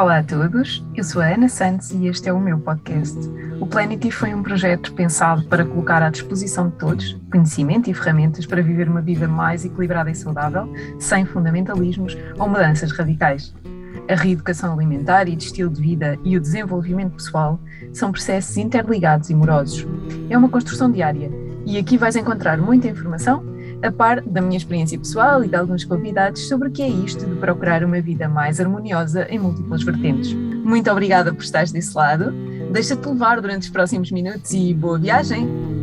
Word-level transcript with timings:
Olá 0.00 0.20
a 0.20 0.22
todos, 0.22 0.82
eu 0.94 1.04
sou 1.04 1.20
a 1.20 1.26
Ana 1.26 1.46
Santos 1.46 1.90
e 1.90 2.06
este 2.06 2.26
é 2.26 2.32
o 2.32 2.40
meu 2.40 2.58
podcast. 2.58 3.18
O 3.60 3.66
Planety 3.66 4.10
foi 4.10 4.32
um 4.32 4.42
projeto 4.42 4.94
pensado 4.94 5.44
para 5.44 5.62
colocar 5.62 6.02
à 6.02 6.08
disposição 6.08 6.70
de 6.70 6.76
todos 6.76 7.20
conhecimento 7.30 7.90
e 7.90 7.92
ferramentas 7.92 8.46
para 8.46 8.62
viver 8.62 8.88
uma 8.88 9.02
vida 9.02 9.28
mais 9.28 9.62
equilibrada 9.62 10.10
e 10.10 10.14
saudável, 10.14 10.72
sem 10.98 11.26
fundamentalismos 11.26 12.16
ou 12.38 12.48
mudanças 12.48 12.92
radicais. 12.92 13.54
A 14.08 14.14
reeducação 14.14 14.72
alimentar 14.72 15.28
e 15.28 15.36
de 15.36 15.44
estilo 15.44 15.68
de 15.68 15.82
vida 15.82 16.18
e 16.24 16.34
o 16.34 16.40
desenvolvimento 16.40 17.16
pessoal 17.16 17.60
são 17.92 18.10
processos 18.10 18.56
interligados 18.56 19.28
e 19.28 19.34
morosos. 19.34 19.86
É 20.30 20.38
uma 20.38 20.48
construção 20.48 20.90
diária 20.90 21.30
e 21.66 21.76
aqui 21.76 21.98
vais 21.98 22.16
encontrar 22.16 22.56
muita 22.56 22.88
informação 22.88 23.44
a 23.82 23.90
par 23.90 24.20
da 24.20 24.40
minha 24.40 24.56
experiência 24.56 24.98
pessoal 24.98 25.42
e 25.44 25.48
de 25.48 25.56
alguns 25.56 25.84
convidados 25.84 26.48
sobre 26.48 26.68
o 26.68 26.70
que 26.70 26.82
é 26.82 26.88
isto 26.88 27.26
de 27.26 27.36
procurar 27.36 27.82
uma 27.84 28.00
vida 28.00 28.28
mais 28.28 28.60
harmoniosa 28.60 29.26
em 29.30 29.38
múltiplas 29.38 29.82
vertentes. 29.82 30.32
Muito 30.32 30.90
obrigada 30.90 31.32
por 31.32 31.42
estares 31.42 31.72
desse 31.72 31.96
lado. 31.96 32.32
Deixa-te 32.72 33.08
levar 33.08 33.40
durante 33.40 33.62
os 33.62 33.70
próximos 33.70 34.10
minutos 34.10 34.52
e 34.52 34.72
boa 34.74 34.98
viagem! 34.98 35.79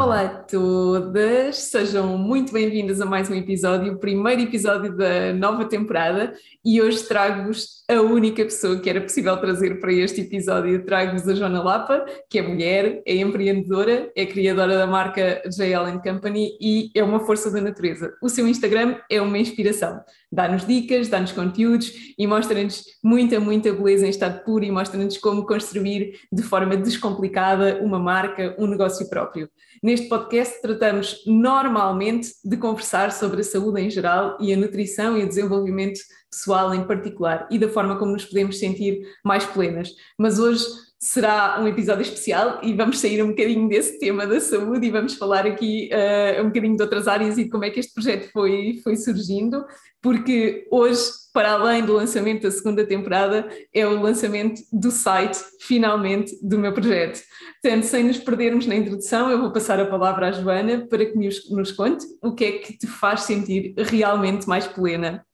Olá 0.00 0.22
a 0.22 0.28
todas, 0.28 1.56
sejam 1.56 2.16
muito 2.16 2.54
bem-vindas 2.54 3.02
a 3.02 3.04
mais 3.04 3.28
um 3.28 3.34
episódio, 3.34 3.92
o 3.92 3.98
primeiro 3.98 4.40
episódio 4.40 4.96
da 4.96 5.34
nova 5.34 5.66
temporada 5.66 6.32
e 6.64 6.80
hoje 6.80 7.02
trago-vos 7.02 7.80
a 7.86 8.00
única 8.00 8.42
pessoa 8.44 8.80
que 8.80 8.88
era 8.88 9.00
possível 9.00 9.36
trazer 9.36 9.78
para 9.78 9.92
este 9.92 10.22
episódio. 10.22 10.84
Trago-vos 10.86 11.28
a 11.28 11.34
Joana 11.34 11.62
Lapa, 11.62 12.06
que 12.30 12.38
é 12.38 12.42
mulher, 12.42 13.02
é 13.04 13.16
empreendedora, 13.16 14.10
é 14.16 14.24
criadora 14.24 14.78
da 14.78 14.86
marca 14.86 15.42
JL 15.46 16.00
Company 16.02 16.56
e 16.58 16.90
é 16.94 17.02
uma 17.02 17.20
força 17.20 17.50
da 17.50 17.60
natureza. 17.60 18.14
O 18.22 18.28
seu 18.30 18.48
Instagram 18.48 18.96
é 19.10 19.20
uma 19.20 19.36
inspiração, 19.36 20.00
dá-nos 20.32 20.66
dicas, 20.66 21.08
dá-nos 21.08 21.32
conteúdos 21.32 21.92
e 22.16 22.26
mostra-nos 22.26 22.84
muita, 23.04 23.38
muita 23.38 23.70
beleza 23.72 24.06
em 24.06 24.10
estado 24.10 24.44
puro 24.44 24.64
e 24.64 24.70
mostra-nos 24.70 25.18
como 25.18 25.44
construir 25.44 26.20
de 26.32 26.42
forma 26.42 26.74
descomplicada 26.76 27.80
uma 27.82 27.98
marca, 27.98 28.54
um 28.58 28.66
negócio 28.66 29.10
próprio. 29.10 29.50
Neste 29.82 30.10
podcast 30.10 30.60
tratamos 30.60 31.24
normalmente 31.26 32.32
de 32.44 32.58
conversar 32.58 33.10
sobre 33.12 33.40
a 33.40 33.44
saúde 33.44 33.80
em 33.80 33.88
geral 33.88 34.36
e 34.38 34.52
a 34.52 34.56
nutrição 34.56 35.16
e 35.16 35.24
o 35.24 35.26
desenvolvimento 35.28 35.98
pessoal 36.30 36.74
em 36.74 36.86
particular 36.86 37.48
e 37.50 37.58
da 37.58 37.66
forma 37.66 37.98
como 37.98 38.12
nos 38.12 38.26
podemos 38.26 38.58
sentir 38.58 39.00
mais 39.24 39.46
plenas. 39.46 39.90
Mas 40.18 40.38
hoje 40.38 40.66
será 40.98 41.58
um 41.62 41.66
episódio 41.66 42.02
especial 42.02 42.60
e 42.62 42.74
vamos 42.74 42.98
sair 42.98 43.22
um 43.22 43.28
bocadinho 43.28 43.66
desse 43.70 43.98
tema 43.98 44.26
da 44.26 44.38
saúde 44.38 44.86
e 44.86 44.90
vamos 44.90 45.14
falar 45.14 45.46
aqui 45.46 45.88
uh, 45.94 46.42
um 46.42 46.48
bocadinho 46.48 46.76
de 46.76 46.82
outras 46.82 47.08
áreas 47.08 47.38
e 47.38 47.44
de 47.44 47.50
como 47.50 47.64
é 47.64 47.70
que 47.70 47.80
este 47.80 47.94
projeto 47.94 48.30
foi, 48.32 48.80
foi 48.84 48.96
surgindo, 48.96 49.64
porque 50.02 50.66
hoje, 50.70 51.02
para 51.32 51.52
além 51.52 51.84
do 51.84 51.92
lançamento 51.92 52.42
da 52.42 52.50
segunda 52.50 52.86
temporada, 52.86 53.48
é 53.72 53.86
o 53.86 54.00
lançamento 54.00 54.62
do 54.72 54.90
site, 54.90 55.38
finalmente, 55.60 56.36
do 56.42 56.58
meu 56.58 56.72
projeto. 56.72 57.20
Portanto, 57.62 57.84
sem 57.84 58.04
nos 58.04 58.18
perdermos 58.18 58.66
na 58.66 58.74
introdução, 58.74 59.30
eu 59.30 59.40
vou 59.40 59.52
passar 59.52 59.78
a 59.78 59.86
palavra 59.86 60.28
à 60.28 60.32
Joana 60.32 60.86
para 60.88 61.04
que 61.04 61.16
nos, 61.16 61.72
conte 61.72 62.06
o 62.22 62.34
que 62.34 62.44
é 62.44 62.52
que 62.52 62.78
te 62.78 62.86
faz 62.86 63.22
sentir 63.22 63.74
realmente 63.76 64.48
mais 64.48 64.66
plena. 64.66 65.24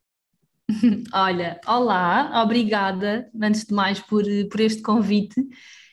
Olha, 1.15 1.61
olá, 1.67 2.43
obrigada, 2.43 3.31
antes 3.41 3.65
de 3.65 3.73
mais, 3.73 4.01
por, 4.01 4.25
por 4.51 4.61
este 4.61 4.83
convite. 4.83 5.41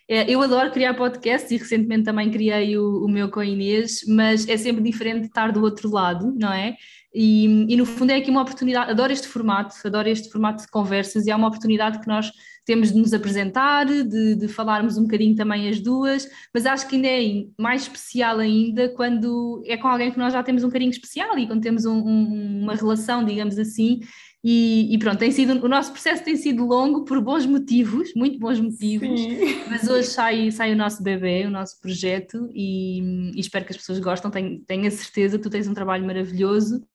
É, 0.09 0.29
eu 0.29 0.41
adoro 0.41 0.71
criar 0.71 0.95
podcasts 0.95 1.49
e 1.51 1.57
recentemente 1.57 2.03
também 2.03 2.29
criei 2.29 2.77
o, 2.77 3.05
o, 3.05 3.07
meu 3.07 3.29
com 3.29 3.39
a 3.39 3.45
Inês, 3.45 4.01
mas 4.07 4.47
é 4.49 4.57
sempre 4.57 4.83
diferente 4.83 5.27
estar 5.27 5.51
do 5.51 5.61
outro 5.61 5.89
lado, 5.89 6.33
não 6.37 6.51
é? 6.51 6.75
E, 7.13 7.45
e, 7.69 7.77
no 7.77 7.85
fundo 7.85 8.11
é 8.11 8.15
aqui 8.15 8.31
uma 8.31 8.41
oportunidade, 8.41 8.89
adoro 8.89 9.13
este 9.13 9.27
formato, 9.27 9.75
adoro 9.85 10.09
este 10.09 10.29
formato 10.31 10.63
de 10.63 10.71
conversas 10.71 11.27
e 11.27 11.31
é 11.31 11.35
uma 11.35 11.47
oportunidade 11.47 11.99
que 11.99 12.07
nós 12.07 12.31
temos 12.65 12.91
de 12.91 12.97
nos 12.97 13.13
apresentar, 13.13 13.85
de, 13.85 14.35
de 14.35 14.47
falarmos 14.47 14.97
um 14.97 15.03
bocadinho 15.03 15.35
também 15.35 15.69
as 15.69 15.79
duas, 15.79 16.27
mas 16.53 16.65
acho 16.65 16.87
que 16.87 16.95
ainda 16.95 17.07
é 17.07 17.45
mais 17.59 17.83
especial 17.83 18.39
ainda 18.39 18.89
quando 18.89 19.61
é 19.65 19.77
com 19.77 19.87
alguém 19.87 20.11
que 20.11 20.17
nós 20.17 20.33
já 20.33 20.41
temos 20.41 20.63
um 20.63 20.69
carinho 20.69 20.91
especial 20.91 21.37
e 21.37 21.45
quando 21.45 21.61
temos 21.61 21.85
um, 21.85 21.97
um, 21.97 22.61
uma 22.63 22.75
relação, 22.75 23.23
digamos 23.23 23.59
assim, 23.59 23.99
e, 24.45 24.93
e, 24.93 24.97
pronto, 24.97 25.19
tem 25.19 25.31
sido, 25.31 25.63
o 25.63 25.69
nosso 25.69 25.93
processo 25.93 26.21
tem 26.21 26.35
sido 26.35 26.65
longo 26.65 27.05
por 27.05 27.21
bons 27.21 27.45
motivos, 27.45 28.11
muito 28.13 28.37
bons 28.37 28.59
motivos, 28.59 29.21
Sim. 29.21 29.63
mas 29.69 29.87
hoje 29.87 30.09
sai, 30.09 30.51
sai 30.51 30.73
o 30.73 30.75
nosso 30.75 31.01
bebê, 31.01 31.45
o 31.45 31.49
nosso 31.49 31.79
projeto, 31.79 32.49
e, 32.53 33.31
e 33.33 33.39
espero 33.39 33.63
que 33.63 33.71
as 33.71 33.77
pessoas 33.77 33.99
gostem. 33.99 34.29
Tenho, 34.31 34.59
tenho 34.67 34.85
a 34.85 34.91
certeza 34.91 35.37
que 35.37 35.43
tu 35.43 35.49
tens 35.49 35.65
um 35.65 35.73
trabalho 35.73 36.05
maravilhoso. 36.05 36.85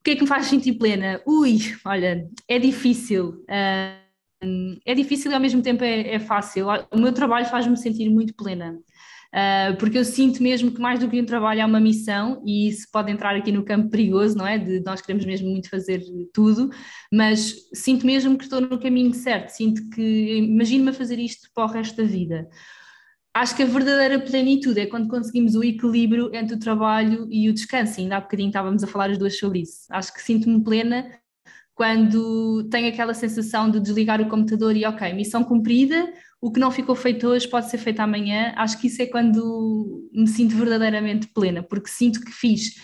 O 0.00 0.04
que 0.04 0.12
é 0.12 0.16
que 0.16 0.22
me 0.22 0.28
faz 0.28 0.46
sentir 0.46 0.74
plena? 0.74 1.20
Ui, 1.26 1.58
olha, 1.84 2.26
é 2.46 2.58
difícil. 2.58 3.44
Uh, 3.44 4.78
é 4.86 4.94
difícil 4.94 5.30
e 5.30 5.34
ao 5.34 5.40
mesmo 5.40 5.60
tempo 5.62 5.82
é, 5.84 6.14
é 6.14 6.18
fácil. 6.18 6.66
O 6.92 6.98
meu 6.98 7.12
trabalho 7.12 7.46
faz-me 7.46 7.76
sentir 7.76 8.08
muito 8.08 8.34
plena. 8.34 8.78
Uh, 9.28 9.76
porque 9.76 9.98
eu 9.98 10.04
sinto 10.06 10.42
mesmo 10.42 10.70
que 10.70 10.80
mais 10.80 11.00
do 11.00 11.08
que 11.08 11.20
um 11.20 11.26
trabalho 11.26 11.60
é 11.60 11.66
uma 11.66 11.80
missão 11.80 12.42
e 12.46 12.68
isso 12.68 12.88
pode 12.90 13.12
entrar 13.12 13.36
aqui 13.36 13.52
no 13.52 13.62
campo 13.62 13.90
perigoso, 13.90 14.34
não 14.34 14.46
é? 14.46 14.56
De 14.56 14.80
nós 14.80 15.02
queremos 15.02 15.26
mesmo 15.26 15.50
muito 15.50 15.68
fazer 15.68 16.02
tudo, 16.32 16.70
mas 17.12 17.54
sinto 17.74 18.06
mesmo 18.06 18.38
que 18.38 18.44
estou 18.44 18.60
no 18.60 18.80
caminho 18.80 19.12
certo, 19.12 19.50
sinto 19.50 19.86
que 19.90 20.38
imagino-me 20.38 20.90
a 20.90 20.94
fazer 20.94 21.18
isto 21.18 21.50
para 21.54 21.64
o 21.64 21.66
resto 21.66 21.98
da 21.98 22.04
vida. 22.04 22.48
Acho 23.34 23.54
que 23.54 23.62
a 23.62 23.66
verdadeira 23.66 24.18
plenitude 24.18 24.80
é 24.80 24.86
quando 24.86 25.08
conseguimos 25.08 25.54
o 25.54 25.62
equilíbrio 25.62 26.34
entre 26.34 26.56
o 26.56 26.58
trabalho 26.58 27.28
e 27.30 27.48
o 27.48 27.52
descanso, 27.54 28.00
e 28.00 28.02
ainda 28.02 28.16
há 28.16 28.20
bocadinho 28.20 28.48
estávamos 28.48 28.82
a 28.82 28.86
falar 28.86 29.10
as 29.10 29.18
duas 29.18 29.38
sobre 29.38 29.60
isso. 29.60 29.86
Acho 29.90 30.12
que 30.12 30.22
sinto-me 30.22 30.62
plena 30.62 31.08
quando 31.74 32.68
tenho 32.70 32.88
aquela 32.88 33.14
sensação 33.14 33.70
de 33.70 33.78
desligar 33.78 34.20
o 34.20 34.28
computador 34.28 34.76
e 34.76 34.84
ok, 34.84 35.12
missão 35.12 35.44
cumprida, 35.44 36.12
o 36.40 36.50
que 36.50 36.58
não 36.58 36.72
ficou 36.72 36.96
feito 36.96 37.28
hoje 37.28 37.46
pode 37.48 37.70
ser 37.70 37.78
feito 37.78 38.00
amanhã. 38.00 38.52
Acho 38.56 38.80
que 38.80 38.88
isso 38.88 39.00
é 39.00 39.06
quando 39.06 40.08
me 40.12 40.26
sinto 40.26 40.56
verdadeiramente 40.56 41.28
plena, 41.28 41.62
porque 41.62 41.88
sinto 41.88 42.20
que 42.20 42.32
fiz 42.32 42.74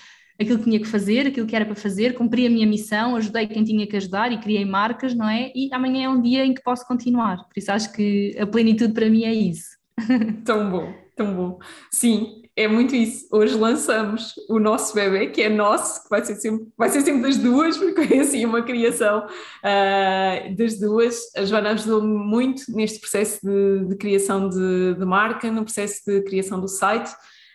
aquilo 0.41 0.59
que 0.59 0.65
tinha 0.65 0.81
que 0.81 0.87
fazer, 0.87 1.27
aquilo 1.27 1.47
que 1.47 1.57
era 1.57 1.65
para 1.65 1.75
fazer, 1.75 2.15
cumpri 2.15 2.47
a 2.47 2.51
minha 2.51 2.67
missão, 2.67 3.17
ajudei 3.17 3.47
quem 3.47 3.65
tinha 3.65 3.87
que 3.87 3.97
ajudar 3.97 4.31
e 4.31 4.39
criei 4.39 4.65
marcas, 4.65 5.15
não 5.15 5.29
é? 5.29 5.51
E 5.55 5.69
amanhã 5.73 6.05
é 6.05 6.09
um 6.09 6.21
dia 6.21 6.45
em 6.45 6.55
que 6.55 6.63
posso 6.63 6.87
continuar. 6.87 7.39
Por 7.49 7.57
isso 7.57 7.73
acho 7.73 7.93
que 7.93 8.37
a 8.39 8.47
plenitude 8.47 8.93
para 8.93 9.11
mim 9.11 9.25
é 9.25 9.35
isso. 9.35 9.75
Tão 10.45 10.71
bom, 10.71 10.93
tão 11.17 11.35
bom. 11.35 11.59
Sim, 11.91 12.43
é 12.57 12.67
muito 12.67 12.95
isso. 12.95 13.27
Hoje 13.33 13.57
lançamos 13.57 14.35
o 14.49 14.59
nosso 14.59 14.95
bebê, 14.95 15.29
que 15.29 15.43
é 15.43 15.49
nosso, 15.49 16.03
que 16.03 16.11
vai 16.11 16.25
ser 16.25 16.35
sempre, 16.37 16.67
vai 16.77 16.89
ser 16.89 17.03
sempre 17.03 17.23
das 17.23 17.37
duas, 17.37 17.77
porque 17.79 18.15
é 18.15 18.21
assim 18.21 18.45
uma 18.45 18.63
criação 18.63 19.27
uh, 19.27 20.57
das 20.57 20.79
duas. 20.79 21.35
A 21.37 21.45
Joana 21.45 21.71
ajudou-me 21.71 22.09
muito 22.09 22.65
neste 22.69 23.01
processo 23.01 23.41
de, 23.43 23.89
de 23.89 23.97
criação 23.97 24.49
de, 24.49 24.95
de, 24.95 25.05
marca, 25.05 25.51
no 25.51 25.65
processo 25.65 26.03
de 26.07 26.23
criação 26.23 26.61
do 26.61 26.69
site. 26.69 27.11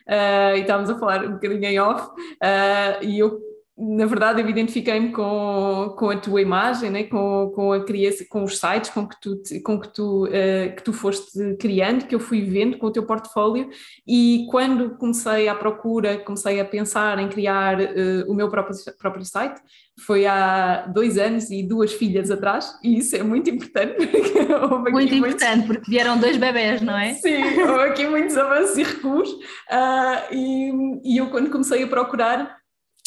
Uh, 0.08 0.56
e 0.56 0.60
estávamos 0.60 0.90
a 0.90 0.98
falar 0.98 1.24
um 1.24 1.32
bocadinho 1.32 1.64
em 1.64 1.78
off, 1.78 2.08
uh, 2.10 3.04
e 3.04 3.18
eu 3.18 3.49
na 3.80 4.04
verdade, 4.04 4.42
eu 4.42 4.48
identifiquei-me 4.48 5.10
com, 5.10 5.94
com 5.98 6.10
a 6.10 6.16
tua 6.16 6.42
imagem, 6.42 6.90
né? 6.90 7.04
com, 7.04 7.50
com 7.54 7.72
a 7.72 7.82
criança, 7.82 8.26
com 8.28 8.44
os 8.44 8.58
sites 8.58 8.90
com 8.90 9.08
que 9.08 9.18
tu, 9.18 9.40
com 9.64 9.80
que 9.80 9.88
tu, 9.88 10.26
uh, 10.26 10.76
que 10.76 10.82
tu 10.82 10.92
foste 10.92 11.56
criando, 11.58 12.06
que 12.06 12.14
eu 12.14 12.20
fui 12.20 12.42
vendo 12.42 12.76
com 12.76 12.88
o 12.88 12.92
teu 12.92 13.04
portfólio, 13.06 13.70
e 14.06 14.46
quando 14.50 14.98
comecei 14.98 15.48
à 15.48 15.54
procura, 15.54 16.18
comecei 16.18 16.60
a 16.60 16.64
pensar 16.64 17.18
em 17.20 17.28
criar 17.30 17.80
uh, 17.80 18.30
o 18.30 18.34
meu 18.34 18.50
próprio, 18.50 18.76
próprio 18.98 19.24
site, 19.24 19.58
foi 19.98 20.26
há 20.26 20.86
dois 20.86 21.16
anos 21.16 21.50
e 21.50 21.62
duas 21.62 21.92
filhas 21.92 22.30
atrás, 22.30 22.78
e 22.84 22.98
isso 22.98 23.16
é 23.16 23.22
muito 23.22 23.48
importante. 23.48 23.96
muito 24.92 25.14
importante, 25.14 25.56
muitos... 25.56 25.66
porque 25.66 25.90
vieram 25.90 26.18
dois 26.18 26.36
bebés, 26.36 26.82
não 26.82 26.98
é? 26.98 27.14
Sim, 27.14 27.62
houve 27.62 27.84
aqui 27.84 28.06
muitos 28.06 28.36
avanços 28.36 28.76
e 28.76 28.82
recuos, 28.82 29.30
uh, 29.30 30.34
e, 30.34 31.12
e 31.14 31.16
eu 31.16 31.30
quando 31.30 31.50
comecei 31.50 31.82
a 31.82 31.86
procurar, 31.86 32.59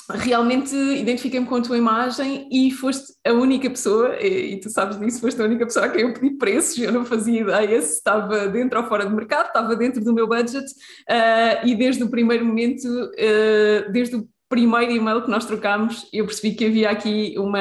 realmente 0.10 0.76
identifiquei-me 0.76 1.46
com 1.46 1.56
a 1.56 1.62
tua 1.62 1.78
imagem 1.78 2.48
e 2.52 2.72
foste 2.72 3.14
a 3.26 3.32
única 3.32 3.70
pessoa, 3.70 4.16
e, 4.20 4.54
e, 4.54 4.60
tu 4.60 4.70
sabes 4.70 5.00
disso, 5.00 5.22
foste 5.22 5.42
a 5.42 5.46
única 5.46 5.66
pessoa 5.66 5.86
a 5.86 5.90
quem 5.90 6.02
eu 6.02 6.14
pedi 6.14 6.32
preços, 6.32 6.78
eu 6.78 6.92
não 6.92 7.06
fazia 7.06 7.42
ideia 7.42 7.82
se 7.82 7.94
estava 7.94 8.48
dentro 8.48 8.80
ou 8.80 8.86
fora 8.86 9.06
do 9.06 9.16
mercado, 9.16 9.48
estava 9.48 9.76
dentro 9.76 10.04
do 10.04 10.14
meu 10.14 10.28
budget 10.28 10.66
uh, 10.66 11.66
e 11.66 11.76
desde 11.76 12.04
o 12.04 12.10
primeiro 12.10 12.46
momento, 12.46 12.86
uh, 12.86 13.92
desde 13.92 14.16
o 14.16 14.28
primeiro 14.50 14.92
e-mail 14.92 15.24
que 15.24 15.32
nós 15.32 15.46
trocámos, 15.46 16.08
eu 16.14 16.26
percebi 16.26 16.54
que 16.54 16.66
havia 16.66 16.92
aqui 16.92 17.34
uma, 17.38 17.60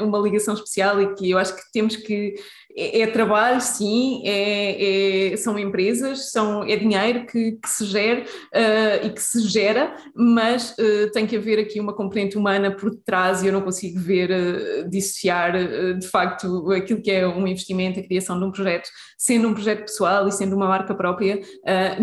uma 0.00 0.18
ligação 0.18 0.54
especial 0.54 1.00
e 1.02 1.14
que 1.14 1.30
eu 1.30 1.36
acho 1.36 1.54
que 1.54 1.62
temos 1.72 1.96
que 1.96 2.34
é, 2.76 3.00
é 3.00 3.06
trabalho, 3.06 3.60
sim, 3.60 4.22
é, 4.24 5.32
é, 5.32 5.36
são 5.36 5.58
empresas, 5.58 6.30
são, 6.30 6.62
é 6.64 6.76
dinheiro 6.76 7.26
que, 7.26 7.52
que 7.52 7.68
se 7.68 7.84
gera 7.84 8.22
uh, 8.22 9.06
e 9.06 9.10
que 9.10 9.22
se 9.22 9.40
gera, 9.48 9.94
mas 10.14 10.72
uh, 10.72 11.10
tem 11.12 11.26
que 11.26 11.36
haver 11.36 11.58
aqui 11.58 11.80
uma 11.80 11.92
componente 11.92 12.36
humana 12.36 12.70
por 12.70 12.94
trás 13.04 13.42
e 13.42 13.46
eu 13.46 13.52
não 13.52 13.62
consigo 13.62 13.98
ver, 13.98 14.30
uh, 14.30 14.88
dissociar 14.88 15.52
de 15.98 16.06
facto 16.06 16.70
aquilo 16.72 17.02
que 17.02 17.10
é 17.10 17.26
um 17.26 17.46
investimento, 17.46 17.98
a 17.98 18.02
criação 18.02 18.38
de 18.38 18.44
um 18.44 18.52
projeto, 18.52 18.88
sendo 19.18 19.48
um 19.48 19.54
projeto 19.54 19.80
pessoal 19.80 20.28
e 20.28 20.32
sendo 20.32 20.56
uma 20.56 20.66
marca 20.66 20.94
própria, 20.94 21.40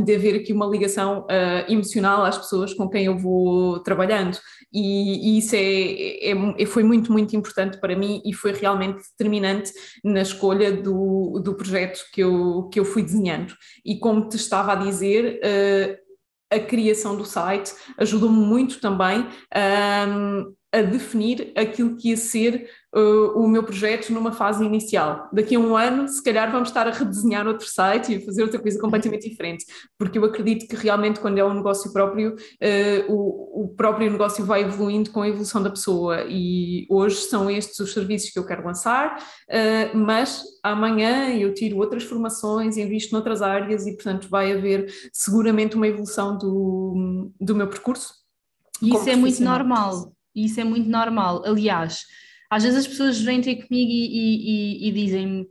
de 0.04 0.16
haver 0.16 0.36
aqui 0.36 0.54
uma 0.54 0.66
ligação 0.66 1.26
emocional 1.68 2.24
às 2.24 2.38
pessoas 2.38 2.74
com 2.74 2.90
quem 2.90 3.06
eu 3.06 3.18
vou 3.18 3.80
trabalhando. 3.80 4.38
E, 4.74 5.36
e 5.36 5.38
isso 5.40 5.56
é, 5.56 6.62
é, 6.62 6.66
foi 6.66 6.84
muito, 6.84 7.12
muito 7.12 7.36
importante 7.36 7.80
para 7.80 7.96
mim 7.96 8.22
e 8.26 8.34
foi 8.34 8.54
realmente 8.54 9.02
determinante 9.12 9.72
na 10.04 10.22
escolha 10.22 10.57
do, 10.82 11.40
do 11.44 11.56
projeto 11.56 12.00
que 12.12 12.22
eu, 12.22 12.70
que 12.72 12.80
eu 12.80 12.86
fui 12.86 13.04
desenhando. 13.04 13.54
E 13.86 14.00
como 14.00 14.28
te 14.28 14.36
estava 14.36 14.74
a 14.74 14.76
dizer, 14.76 15.40
uh, 15.44 16.08
a 16.50 16.60
criação 16.60 17.18
do 17.18 17.26
site 17.26 17.74
ajudou-me 17.98 18.38
muito 18.38 18.80
também 18.80 19.28
um, 20.08 20.54
a 20.72 20.82
definir 20.82 21.54
aquilo 21.56 21.96
que 21.96 22.10
ia 22.10 22.18
ser 22.18 22.70
uh, 22.94 23.40
o 23.40 23.48
meu 23.48 23.64
projeto 23.64 24.12
numa 24.12 24.34
fase 24.34 24.66
inicial. 24.66 25.30
Daqui 25.32 25.56
a 25.56 25.60
um 25.60 25.78
ano, 25.78 26.08
se 26.10 26.22
calhar, 26.22 26.52
vamos 26.52 26.68
estar 26.68 26.86
a 26.88 26.92
redesenhar 26.92 27.48
outro 27.48 27.66
site 27.66 28.12
e 28.12 28.16
a 28.18 28.26
fazer 28.26 28.44
outra 28.44 28.60
coisa 28.60 28.80
completamente 28.80 29.30
diferente, 29.30 29.66
porque 29.98 30.18
eu 30.18 30.26
acredito 30.26 30.68
que 30.68 30.76
realmente, 30.76 31.22
quando 31.22 31.38
é 31.38 31.46
um 31.46 31.54
negócio 31.54 31.94
próprio, 31.94 32.34
uh, 32.34 33.14
o, 33.14 33.64
o, 33.64 33.68
próprio 33.70 34.12
negócio 34.12 34.44
vai 34.44 34.64
evoluindo 34.64 35.10
com 35.12 35.22
a 35.22 35.30
evolução 35.30 35.64
da 35.64 35.70
pessoa. 35.70 36.26
E 36.28 36.86
hoje 36.90 37.16
são 37.22 37.50
estes 37.50 37.80
os 37.80 37.94
serviços 37.94 38.32
que 38.32 38.40
eu 38.40 38.46
quero 38.46 38.66
lançar, 38.66 39.18
uh, 39.18 39.98
mas 39.98 40.44
amanhã 40.62 41.30
eu 41.30 41.54
tiro 41.54 41.78
outras 41.78 42.04
formações, 42.04 42.76
invisto 42.76 43.14
noutras 43.14 43.42
áreas 43.42 43.88
e, 43.88 43.96
portanto, 43.96 44.28
vai 44.30 44.52
haver 44.52 44.92
seguramente 45.14 45.78
uma 45.78 45.88
evolução 45.88 46.38
do, 46.38 47.32
do 47.40 47.56
meu 47.56 47.68
percurso. 47.68 48.14
Isso 48.82 49.10
é 49.10 49.16
muito 49.16 49.42
normal. 49.42 50.17
Isso 50.46 50.60
é 50.60 50.64
muito 50.64 50.90
normal. 50.90 51.44
Aliás, 51.46 52.06
às 52.50 52.64
vezes 52.64 52.80
as 52.80 52.88
pessoas 52.88 53.20
vêm 53.20 53.42
ter 53.42 53.56
comigo 53.56 53.92
e, 53.92 54.86
e, 54.86 54.90
e 54.90 54.92
dizem 54.92 55.48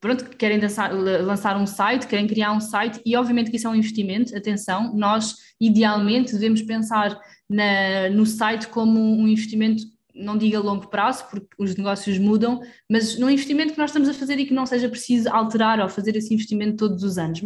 pronto, 0.00 0.24
que 0.24 0.36
querem 0.36 0.58
lançar, 0.58 0.92
lançar, 0.92 1.56
um 1.56 1.66
site, 1.66 2.06
querem 2.06 2.26
criar 2.26 2.52
um 2.52 2.60
site, 2.60 3.00
e 3.04 3.14
obviamente 3.16 3.50
que 3.50 3.56
isso 3.58 3.66
é 3.66 3.70
um 3.70 3.74
investimento, 3.74 4.34
atenção, 4.34 4.96
nós 4.96 5.36
idealmente 5.60 6.32
devemos 6.32 6.62
pensar 6.62 7.20
na, 7.48 8.08
no 8.08 8.24
site 8.24 8.66
como 8.68 8.98
um 8.98 9.28
investimento, 9.28 9.82
não 10.14 10.38
diga 10.38 10.56
a 10.56 10.62
longo 10.62 10.88
prazo, 10.88 11.26
porque 11.30 11.48
os 11.58 11.76
negócios 11.76 12.18
mudam, 12.18 12.60
mas 12.90 13.18
num 13.18 13.28
investimento 13.28 13.74
que 13.74 13.78
nós 13.78 13.90
estamos 13.90 14.08
a 14.08 14.14
fazer 14.14 14.38
e 14.38 14.46
que 14.46 14.54
não 14.54 14.64
seja 14.64 14.88
preciso 14.88 15.28
alterar 15.28 15.80
ou 15.80 15.88
fazer 15.88 16.16
esse 16.16 16.32
investimento 16.32 16.76
todos 16.76 17.04
os 17.04 17.18
anos. 17.18 17.42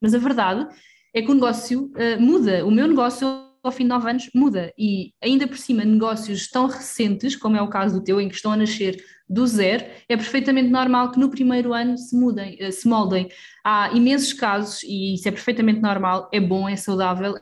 Mas 0.00 0.14
a 0.14 0.18
verdade 0.18 0.66
é 1.12 1.22
que 1.22 1.30
o 1.30 1.34
negócio 1.34 1.90
uh, 1.94 2.20
muda, 2.20 2.64
o 2.64 2.70
meu 2.70 2.86
negócio 2.86 3.45
ao 3.66 3.72
fim 3.72 3.84
de 3.84 3.90
nove 3.90 4.08
anos 4.08 4.30
muda. 4.34 4.72
E 4.78 5.12
ainda 5.22 5.46
por 5.46 5.58
cima, 5.58 5.84
negócios 5.84 6.48
tão 6.48 6.66
recentes, 6.66 7.36
como 7.36 7.56
é 7.56 7.62
o 7.62 7.68
caso 7.68 7.98
do 7.98 8.04
teu, 8.04 8.20
em 8.20 8.28
que 8.28 8.34
estão 8.34 8.52
a 8.52 8.56
nascer 8.56 9.02
do 9.28 9.46
zero, 9.46 9.84
é 10.08 10.16
perfeitamente 10.16 10.70
normal 10.70 11.10
que 11.10 11.18
no 11.18 11.28
primeiro 11.28 11.72
ano 11.74 11.98
se 11.98 12.16
mudem, 12.16 12.56
eh, 12.60 12.70
se 12.70 12.88
moldem. 12.88 13.28
Há 13.64 13.90
imensos 13.92 14.32
casos, 14.32 14.82
e 14.84 15.14
isso 15.14 15.28
é 15.28 15.32
perfeitamente 15.32 15.80
normal, 15.80 16.28
é 16.32 16.40
bom, 16.40 16.68
é 16.68 16.76
saudável, 16.76 17.34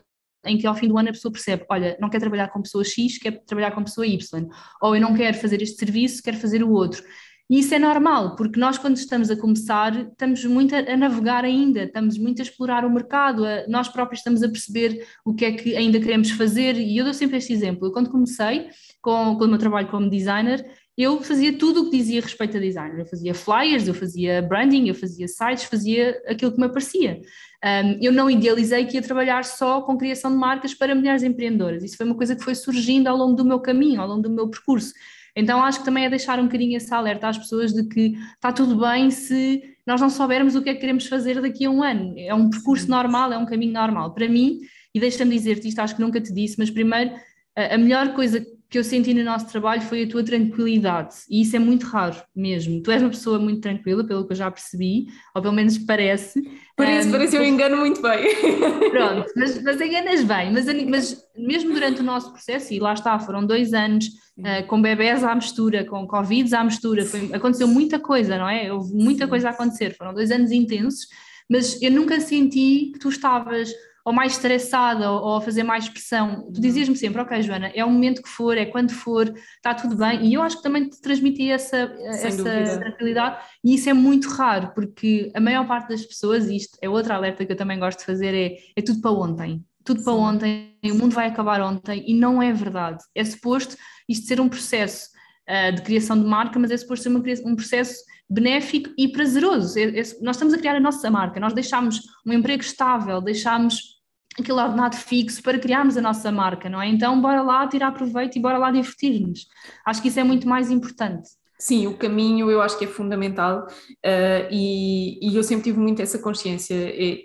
em 0.45 0.57
que 0.57 0.67
ao 0.67 0.75
fim 0.75 0.87
do 0.87 0.97
ano 0.97 1.09
a 1.09 1.11
pessoa 1.11 1.31
percebe, 1.31 1.65
olha, 1.69 1.97
não 1.99 2.09
quer 2.09 2.19
trabalhar 2.19 2.47
com 2.49 2.61
pessoa 2.61 2.83
X, 2.83 3.17
quer 3.17 3.43
trabalhar 3.45 3.71
com 3.71 3.83
pessoa 3.83 4.05
Y, 4.05 4.47
ou 4.81 4.95
eu 4.95 5.01
não 5.01 5.15
quero 5.15 5.37
fazer 5.37 5.61
este 5.61 5.77
serviço, 5.77 6.23
quero 6.23 6.37
fazer 6.37 6.63
o 6.63 6.71
outro. 6.71 7.03
E 7.47 7.59
isso 7.59 7.75
é 7.75 7.79
normal, 7.79 8.35
porque 8.35 8.59
nós, 8.59 8.77
quando 8.77 8.97
estamos 8.97 9.29
a 9.29 9.35
começar, 9.35 9.95
estamos 9.95 10.43
muito 10.45 10.75
a, 10.75 10.79
a 10.79 10.97
navegar 10.97 11.45
ainda, 11.45 11.83
estamos 11.83 12.17
muito 12.17 12.41
a 12.41 12.43
explorar 12.43 12.83
o 12.83 12.89
mercado, 12.89 13.45
a, 13.45 13.67
nós 13.67 13.87
próprios 13.87 14.21
estamos 14.21 14.41
a 14.41 14.49
perceber 14.49 15.05
o 15.23 15.33
que 15.33 15.45
é 15.45 15.51
que 15.51 15.75
ainda 15.75 15.99
queremos 15.99 16.31
fazer. 16.31 16.75
E 16.75 16.97
eu 16.97 17.03
dou 17.03 17.13
sempre 17.13 17.37
este 17.37 17.53
exemplo. 17.53 17.87
Eu, 17.87 17.91
quando 17.91 18.09
comecei 18.09 18.69
com, 18.99 19.37
com 19.37 19.45
o 19.45 19.47
meu 19.47 19.59
trabalho 19.59 19.87
como 19.89 20.09
designer, 20.09 20.65
eu 20.97 21.21
fazia 21.21 21.55
tudo 21.55 21.81
o 21.81 21.89
que 21.89 21.97
dizia 21.97 22.21
respeito 22.21 22.57
a 22.57 22.59
design. 22.59 22.99
Eu 22.99 23.05
fazia 23.05 23.33
flyers, 23.35 23.87
eu 23.87 23.93
fazia 23.93 24.41
branding, 24.41 24.87
eu 24.87 24.95
fazia 24.95 25.27
sites, 25.27 25.65
fazia 25.65 26.19
aquilo 26.27 26.51
que 26.51 26.59
me 26.59 26.65
aparecia. 26.65 27.21
Um, 27.63 27.99
eu 28.01 28.11
não 28.11 28.29
idealizei 28.29 28.85
que 28.85 28.95
ia 28.95 29.01
trabalhar 29.01 29.43
só 29.43 29.81
com 29.81 29.97
criação 29.97 30.31
de 30.31 30.37
marcas 30.37 30.73
para 30.73 30.95
mulheres 30.95 31.21
empreendedoras. 31.21 31.83
Isso 31.83 31.97
foi 31.97 32.05
uma 32.05 32.15
coisa 32.15 32.35
que 32.35 32.43
foi 32.43 32.55
surgindo 32.55 33.07
ao 33.07 33.17
longo 33.17 33.35
do 33.35 33.45
meu 33.45 33.59
caminho, 33.59 34.01
ao 34.01 34.07
longo 34.07 34.21
do 34.21 34.29
meu 34.31 34.47
percurso. 34.47 34.93
Então 35.35 35.61
acho 35.63 35.79
que 35.79 35.85
também 35.85 36.05
é 36.05 36.09
deixar 36.09 36.39
um 36.39 36.45
bocadinho 36.45 36.77
esse 36.77 36.93
alerta 36.93 37.27
às 37.27 37.37
pessoas 37.37 37.73
de 37.73 37.87
que 37.87 38.13
está 38.33 38.53
tudo 38.53 38.79
bem 38.79 39.11
se 39.11 39.61
nós 39.85 39.99
não 39.99 40.09
soubermos 40.09 40.55
o 40.55 40.61
que 40.61 40.69
é 40.69 40.73
que 40.73 40.79
queremos 40.79 41.07
fazer 41.07 41.41
daqui 41.41 41.65
a 41.65 41.69
um 41.69 41.83
ano. 41.83 42.13
É 42.17 42.33
um 42.33 42.49
percurso 42.49 42.89
normal, 42.89 43.33
é 43.33 43.37
um 43.37 43.45
caminho 43.45 43.73
normal. 43.73 44.13
Para 44.13 44.29
mim, 44.29 44.59
e 44.93 44.99
deixa-me 44.99 45.35
dizer-te 45.35 45.67
isto, 45.67 45.79
acho 45.79 45.95
que 45.95 46.01
nunca 46.01 46.21
te 46.21 46.33
disse, 46.33 46.55
mas 46.57 46.69
primeiro, 46.69 47.11
a 47.55 47.77
melhor 47.77 48.13
coisa 48.13 48.45
que 48.75 48.79
eu 48.79 48.83
senti 48.83 49.13
no 49.13 49.23
nosso 49.23 49.47
trabalho 49.47 49.81
foi 49.83 50.03
a 50.03 50.09
tua 50.09 50.21
tranquilidade, 50.21 51.15
e 51.29 51.43
isso 51.43 51.55
é 51.55 51.59
muito 51.59 51.85
raro 51.85 52.21
mesmo. 52.35 52.83
Tu 52.83 52.91
és 52.91 53.01
uma 53.01 53.09
pessoa 53.09 53.39
muito 53.39 53.61
tranquila, 53.61 54.03
pelo 54.03 54.27
que 54.27 54.33
eu 54.33 54.35
já 54.35 54.51
percebi, 54.51 55.07
ou 55.33 55.41
pelo 55.41 55.53
menos 55.53 55.77
parece. 55.77 56.41
Parece, 56.75 57.07
um, 57.07 57.11
parece, 57.13 57.37
eu 57.37 57.45
engano 57.45 57.77
muito 57.77 58.01
bem. 58.01 58.35
Pronto, 58.91 59.31
mas, 59.33 59.63
mas 59.63 59.79
enganas 59.79 60.25
bem, 60.25 60.51
mas, 60.51 60.65
mas 60.89 61.25
mesmo 61.37 61.73
durante 61.73 62.01
o 62.01 62.03
nosso 62.03 62.33
processo, 62.33 62.73
e 62.73 62.79
lá 62.79 62.91
está, 62.91 63.17
foram 63.17 63.45
dois 63.45 63.73
anos 63.73 64.07
uh, 64.39 64.67
com 64.67 64.81
bebés 64.81 65.23
à 65.23 65.33
mistura, 65.33 65.85
com 65.85 66.05
Covid 66.05 66.53
à 66.53 66.61
mistura, 66.61 67.05
foi, 67.05 67.29
aconteceu 67.31 67.69
muita 67.69 67.97
coisa, 67.97 68.37
não 68.37 68.49
é? 68.49 68.73
Houve 68.73 68.93
muita 68.93 69.25
coisa 69.25 69.47
a 69.47 69.51
acontecer, 69.51 69.95
foram 69.95 70.13
dois 70.13 70.31
anos 70.31 70.51
intensos, 70.51 71.07
mas 71.49 71.81
eu 71.81 71.91
nunca 71.91 72.19
senti 72.19 72.91
que 72.91 72.99
tu 72.99 73.07
estavas 73.07 73.71
ou 74.05 74.13
mais 74.13 74.33
estressada 74.33 75.11
ou, 75.11 75.23
ou 75.23 75.35
a 75.37 75.41
fazer 75.41 75.63
mais 75.63 75.89
pressão. 75.89 76.49
Tu 76.53 76.61
dizias-me 76.61 76.95
sempre, 76.95 77.19
ok, 77.19 77.41
Joana, 77.41 77.71
é 77.73 77.83
o 77.83 77.89
momento 77.89 78.21
que 78.21 78.29
for, 78.29 78.55
é 78.55 78.65
quando 78.65 78.91
for, 78.91 79.33
está 79.55 79.73
tudo 79.73 79.95
bem. 79.95 80.27
E 80.27 80.35
eu 80.35 80.43
acho 80.43 80.57
que 80.57 80.63
também 80.63 80.87
te 80.87 81.01
transmiti 81.01 81.49
essa, 81.49 81.77
essa 82.05 82.43
tranquilidade 82.79 83.43
e 83.63 83.73
isso 83.73 83.89
é 83.89 83.93
muito 83.93 84.29
raro, 84.29 84.71
porque 84.75 85.31
a 85.33 85.39
maior 85.39 85.67
parte 85.67 85.89
das 85.89 86.05
pessoas, 86.05 86.47
isto 86.47 86.77
é 86.79 86.87
outra 86.87 87.15
alerta 87.15 87.43
que 87.43 87.51
eu 87.51 87.57
também 87.57 87.79
gosto 87.79 87.99
de 87.99 88.05
fazer, 88.05 88.35
é, 88.35 88.57
é 88.75 88.81
tudo 88.81 89.01
para 89.01 89.11
ontem. 89.11 89.65
Tudo 89.83 89.99
Sim. 89.99 90.05
para 90.05 90.13
ontem, 90.13 90.77
o 90.83 90.95
mundo 90.95 91.13
vai 91.13 91.27
acabar 91.27 91.59
ontem 91.61 92.03
e 92.07 92.13
não 92.13 92.41
é 92.41 92.53
verdade. 92.53 93.03
É 93.15 93.23
suposto 93.25 93.75
isto 94.07 94.27
ser 94.27 94.39
um 94.39 94.47
processo 94.47 95.09
uh, 95.49 95.75
de 95.75 95.81
criação 95.81 96.19
de 96.19 96.27
marca, 96.27 96.59
mas 96.59 96.69
é 96.69 96.77
suposto 96.77 97.03
ser 97.03 97.09
uma, 97.09 97.23
um 97.43 97.55
processo 97.55 98.03
benéfico 98.29 98.91
e 98.97 99.07
prazeroso. 99.07 99.79
É, 99.79 99.83
é, 99.83 100.03
nós 100.21 100.35
estamos 100.35 100.53
a 100.53 100.57
criar 100.57 100.75
a 100.75 100.79
nossa 100.79 101.09
marca, 101.09 101.39
nós 101.39 101.53
deixamos 101.53 102.01
um 102.25 102.33
emprego 102.33 102.61
estável, 102.61 103.19
deixamos 103.19 103.94
aquele 104.39 104.59
ordenado 104.59 104.95
fixo 104.95 105.41
para 105.41 105.57
criarmos 105.57 105.97
a 105.97 106.01
nossa 106.01 106.31
marca, 106.31 106.69
não 106.69 106.81
é? 106.81 106.87
Então, 106.87 107.21
bora 107.21 107.41
lá 107.41 107.67
tirar 107.67 107.91
proveito 107.91 108.37
e 108.37 108.41
bora 108.41 108.57
lá 108.57 108.71
divertir-nos. 108.71 109.47
Acho 109.85 110.01
que 110.01 110.09
isso 110.09 110.19
é 110.19 110.23
muito 110.23 110.47
mais 110.47 110.69
importante. 110.69 111.29
Sim, 111.57 111.87
o 111.87 111.97
caminho 111.97 112.51
eu 112.51 112.61
acho 112.61 112.77
que 112.77 112.83
é 112.83 112.87
fundamental 112.87 113.65
uh, 113.65 114.47
e, 114.51 115.19
e, 115.25 115.35
eu 115.35 115.43
sempre 115.43 115.63
tive 115.63 115.79
muito 115.79 116.01
essa 116.01 116.19
consciência. 116.19 116.75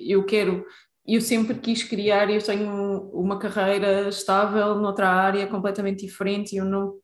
Eu 0.00 0.24
quero, 0.24 0.64
eu 1.06 1.20
sempre 1.20 1.54
quis 1.56 1.82
criar, 1.82 2.30
eu 2.30 2.40
tenho 2.40 3.10
uma 3.12 3.40
carreira 3.40 4.08
estável 4.08 4.76
noutra 4.76 5.08
área 5.08 5.46
completamente 5.48 6.06
diferente 6.06 6.52
e 6.54 6.58
eu 6.58 6.64
não 6.64 6.94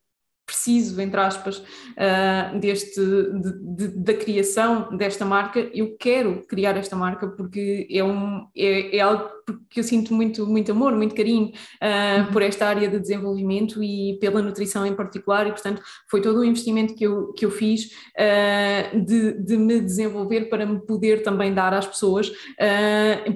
preciso, 0.47 1.01
entre 1.01 1.21
aspas, 1.21 1.59
uh, 1.59 2.59
deste, 2.61 3.00
de, 3.00 3.88
de, 3.88 3.88
da 3.88 4.15
criação 4.15 4.97
desta 4.97 5.25
marca, 5.25 5.59
eu 5.75 5.97
quero 5.99 6.47
criar 6.47 6.76
esta 6.76 6.95
marca 6.95 7.26
porque 7.26 7.87
é, 7.91 8.03
um, 8.03 8.47
é, 8.57 8.97
é 8.97 9.00
algo 9.00 9.29
que 9.69 9.81
eu 9.81 9.85
sinto 9.85 10.15
muito, 10.15 10.47
muito 10.47 10.71
amor, 10.71 10.95
muito 10.95 11.15
carinho 11.15 11.47
uh, 11.47 12.21
uhum. 12.21 12.33
por 12.33 12.43
esta 12.43 12.67
área 12.67 12.88
de 12.88 13.00
desenvolvimento 13.00 13.83
e 13.83 14.19
pela 14.21 14.41
nutrição 14.41 14.87
em 14.87 14.95
particular, 14.95 15.49
e 15.49 15.50
portanto 15.50 15.83
foi 16.09 16.21
todo 16.21 16.38
o 16.38 16.45
investimento 16.45 16.95
que 16.95 17.05
eu, 17.05 17.33
que 17.33 17.45
eu 17.45 17.50
fiz 17.50 17.91
uh, 18.17 19.05
de, 19.05 19.33
de 19.43 19.57
me 19.57 19.81
desenvolver 19.81 20.49
para 20.49 20.65
me 20.65 20.79
poder 20.81 21.25
também 21.25 21.53
dar 21.53 21.75
às 21.75 21.87
pessoas, 21.87 22.31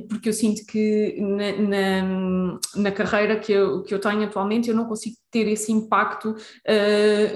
porque 0.09 0.29
eu 0.29 0.33
sinto 0.33 0.65
que 0.67 1.17
na, 1.21 1.53
na, 1.53 2.59
na, 2.77 2.93
carreira 2.93 3.37
que 3.37 3.53
eu, 3.53 3.83
que 3.83 3.93
eu 3.93 3.99
tenho 3.99 4.23
atualmente 4.25 4.69
eu 4.69 4.77
não 4.77 4.87
consigo 4.87 5.17
ter 5.31 5.49
esse 5.49 5.73
impacto 5.73 6.35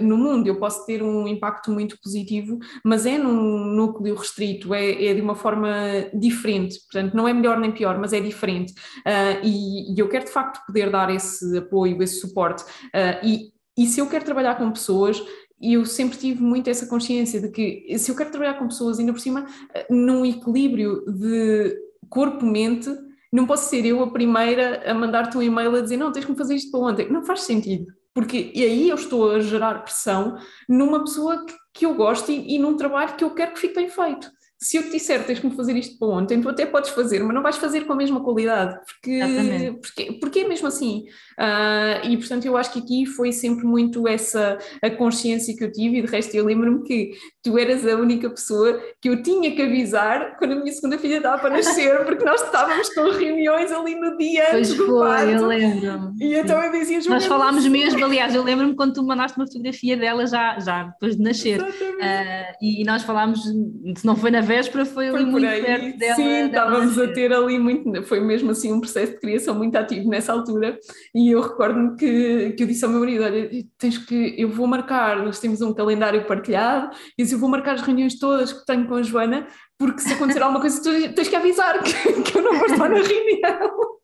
no 0.03 0.17
mundo. 0.17 0.47
Eu 0.47 0.59
posso 0.59 0.85
ter 0.87 1.03
um 1.03 1.27
impacto 1.27 1.71
muito 1.71 1.99
positivo, 2.01 2.59
mas 2.85 3.07
é 3.07 3.19
num 3.19 3.65
núcleo 3.65 4.15
restrito, 4.15 4.75
é, 4.75 5.07
é 5.07 5.15
de 5.15 5.21
uma 5.21 5.35
forma 5.35 5.69
diferente. 6.13 6.81
Portanto, 6.81 7.15
não 7.15 7.29
é 7.29 7.33
melhor 7.33 7.59
nem 7.59 7.73
pior, 7.73 7.99
mas 7.99 8.13
é 8.13 8.21
diferente. 8.21 8.73
Uh, 8.73 9.45
e, 9.45 9.95
e, 9.95 9.99
eu 9.99 10.09
quero 10.09 10.25
de 10.25 10.31
facto 10.31 10.65
poder 10.67 10.91
dar 10.91 11.15
esse 11.15 11.59
apoio, 11.59 12.03
esse 12.03 12.21
suporte. 12.21 12.63
Uh, 12.63 13.25
e, 13.25 13.53
e 13.77 13.87
se 13.87 14.01
eu 14.01 14.09
quero 14.09 14.25
trabalhar 14.25 14.57
com 14.57 14.71
pessoas, 14.71 15.23
eu 15.61 15.85
sempre 15.85 16.19
tive 16.19 16.43
muito 16.43 16.69
essa 16.69 16.87
consciência 16.87 17.41
de 17.41 17.49
que 17.49 17.99
se 17.99 18.11
eu 18.11 18.17
quero 18.17 18.31
trabalhar 18.31 18.55
com 18.55 18.69
pessoas, 18.69 18.99
ainda 18.99 19.13
por 19.13 19.21
cima, 19.21 19.47
num 19.89 20.25
equilíbrio 20.25 21.05
de 21.07 21.77
corpo-mente, 22.09 22.91
não 23.35 23.47
posso 23.47 23.69
ser 23.69 23.85
eu 23.85 24.03
a 24.03 24.11
primeira 24.11 24.83
a 24.91 24.95
mandar-te 24.95 25.37
um 25.37 25.43
e-mail 25.43 25.75
a 25.77 25.81
dizer 25.81 25.97
não, 25.97 26.13
tens 26.13 26.25
que 26.25 26.31
me 26.31 26.39
fazer 26.39 26.55
isto 26.55 26.71
para 26.71 26.81
ontem. 26.81 27.13
Não 27.13 27.25
faz 27.25 27.43
sentido 27.43 27.87
porque 28.15 28.53
e 28.55 28.63
aí 28.63 28.89
eu 28.89 28.95
estou 28.95 29.33
a 29.33 29.41
gerar 29.41 29.83
pressão 29.83 30.37
numa 30.69 31.01
pessoa 31.01 31.45
que, 31.45 31.55
que 31.75 31.85
eu 31.85 31.95
gosto 31.95 32.31
e, 32.31 32.55
e 32.55 32.59
num 32.61 32.77
trabalho 32.77 33.17
que 33.17 33.25
eu 33.25 33.35
quero 33.35 33.53
que 33.53 33.59
fique 33.59 33.75
bem 33.75 33.89
feito 33.89 34.31
se 34.65 34.79
eu 34.79 34.83
te 34.85 34.93
disser 34.93 35.27
tens 35.27 35.39
que 35.39 35.47
me 35.47 35.55
fazer 35.55 35.77
isto 35.77 35.99
para 35.99 36.09
ontem, 36.09 36.41
tu 36.41 36.49
até 36.49 36.65
podes 36.65 36.89
fazer, 36.91 37.23
mas 37.23 37.35
não 37.35 37.43
vais 37.43 37.59
fazer 37.59 37.83
com 37.85 37.93
a 37.93 37.97
mesma 37.97 38.25
qualidade, 38.25 38.75
porque, 38.87 39.79
porque, 39.83 40.13
porque 40.19 40.39
é 40.41 40.49
mesmo 40.49 40.67
assim. 40.67 41.05
Uh, 41.39 42.09
e 42.09 42.17
portanto 42.17 42.47
eu 42.47 42.57
acho 42.57 42.73
que 42.73 42.79
aqui 42.79 43.05
foi 43.05 43.31
sempre 43.31 43.67
muito 43.67 44.09
essa 44.09 44.57
a 44.83 44.91
consciência 44.91 45.55
que 45.55 45.65
eu 45.65 45.71
tive, 45.71 45.99
e 45.99 46.03
de 46.03 46.09
resto 46.11 46.35
eu 46.35 46.47
lembro-me 46.47 46.83
que 46.83 47.13
tu 47.45 47.59
eras 47.59 47.87
a 47.87 47.95
única 47.95 48.31
pessoa 48.31 48.81
que 49.03 49.11
eu 49.11 49.23
tinha 49.23 49.55
que 49.55 49.61
avisar 49.61 50.39
quando 50.39 50.53
a 50.53 50.55
minha 50.57 50.73
segunda 50.73 50.97
filha 50.97 51.19
estava 51.19 51.39
para 51.39 51.51
nascer, 51.51 52.03
porque 52.07 52.25
nós 52.25 52.43
estávamos 52.43 52.89
com 52.95 53.11
reuniões 53.11 53.71
ali 53.71 53.95
no 53.95 54.17
dia 54.17 54.47
pois 54.51 54.71
antes 54.71 54.87
do 54.87 54.99
parto. 54.99 55.31
eu 55.31 55.47
lembro. 55.47 56.15
E 56.19 56.35
então 56.37 56.63
eu 56.63 56.73
dizia 56.73 57.01
Nós 57.07 57.27
falámos 57.27 57.67
mesmo, 57.67 58.03
aliás, 58.03 58.35
eu 58.35 58.43
lembro-me 58.43 58.75
quando 58.75 58.95
tu 58.95 59.03
mandaste 59.03 59.39
uma 59.39 59.47
fotografia 59.47 59.95
dela 59.95 60.27
já, 60.27 60.59
já 60.59 60.85
depois 60.85 61.17
de 61.17 61.23
nascer. 61.23 61.61
Uh, 61.61 62.55
e 62.63 62.83
nós 62.85 63.03
falámos, 63.03 63.43
se 63.43 64.07
não 64.07 64.17
foi 64.17 64.31
na 64.31 64.41
véspera, 64.41 64.87
foi, 64.87 65.11
foi 65.11 65.21
ali 65.21 65.31
muito 65.31 65.47
aí. 65.47 65.63
perto 65.63 65.99
dela. 65.99 66.17
Sim, 66.17 66.47
estávamos 66.47 66.99
a 66.99 67.09
ter 67.09 67.31
ali 67.31 67.59
muito, 67.59 68.03
foi 68.05 68.21
mesmo 68.21 68.53
assim 68.53 68.73
um 68.73 68.81
processo 68.81 69.13
de 69.13 69.21
criação 69.21 69.55
muito 69.55 69.77
ativo 69.77 70.09
nessa 70.09 70.33
altura. 70.33 70.79
E 71.15 71.31
eu 71.31 71.43
recordo-me 71.43 71.95
que, 71.97 72.55
que 72.57 72.63
eu 72.63 72.67
disse 72.67 72.87
ao 72.87 72.91
meu 72.91 73.01
marido: 73.01 73.23
Olha, 73.23 73.51
tens 73.77 73.99
que, 73.99 74.35
eu 74.39 74.49
vou 74.49 74.67
marcar, 74.67 75.23
nós 75.23 75.39
temos 75.39 75.61
um 75.61 75.75
calendário 75.75 76.25
partilhado, 76.25 76.97
e 77.19 77.34
eu 77.35 77.39
vou 77.39 77.49
marcar 77.49 77.75
as 77.75 77.83
reuniões 77.83 78.19
todas 78.19 78.53
que 78.53 78.65
tenho 78.65 78.87
com 78.87 78.95
a 78.95 79.03
Joana, 79.03 79.47
porque 79.79 80.01
se 80.01 80.13
acontecer 80.13 80.43
alguma 80.43 80.61
coisa, 80.61 80.83
tu 80.83 81.15
tens 81.15 81.29
que 81.29 81.37
avisar 81.37 81.83
que, 81.83 82.23
que 82.23 82.39
eu 82.39 82.43
não 82.43 82.59
vou 82.59 82.67
estar 82.67 82.89
na 82.89 83.01
reunião. 83.01 83.95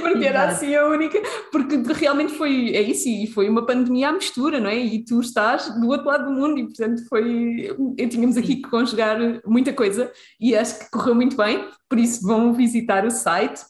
Porque 0.00 0.24
era 0.24 0.48
assim 0.48 0.74
a 0.74 0.86
única, 0.86 1.20
porque 1.52 1.76
realmente 1.92 2.32
foi, 2.32 2.74
é 2.74 2.80
isso, 2.80 3.08
e 3.08 3.26
foi 3.26 3.48
uma 3.50 3.66
pandemia 3.66 4.08
à 4.08 4.12
mistura, 4.12 4.60
não 4.60 4.70
é? 4.70 4.78
E 4.78 5.04
tu 5.04 5.20
estás 5.20 5.68
do 5.78 5.88
outro 5.88 6.06
lado 6.06 6.24
do 6.26 6.30
mundo, 6.30 6.58
e 6.58 6.64
portanto 6.64 7.06
foi, 7.06 7.76
tínhamos 8.08 8.36
aqui 8.36 8.56
que 8.56 8.70
conjugar 8.70 9.18
muita 9.44 9.72
coisa, 9.72 10.10
e 10.40 10.56
acho 10.56 10.78
que 10.78 10.90
correu 10.90 11.14
muito 11.14 11.36
bem, 11.36 11.68
por 11.88 11.98
isso 11.98 12.26
vão 12.26 12.52
visitar 12.54 13.04
o 13.04 13.10
site, 13.10 13.60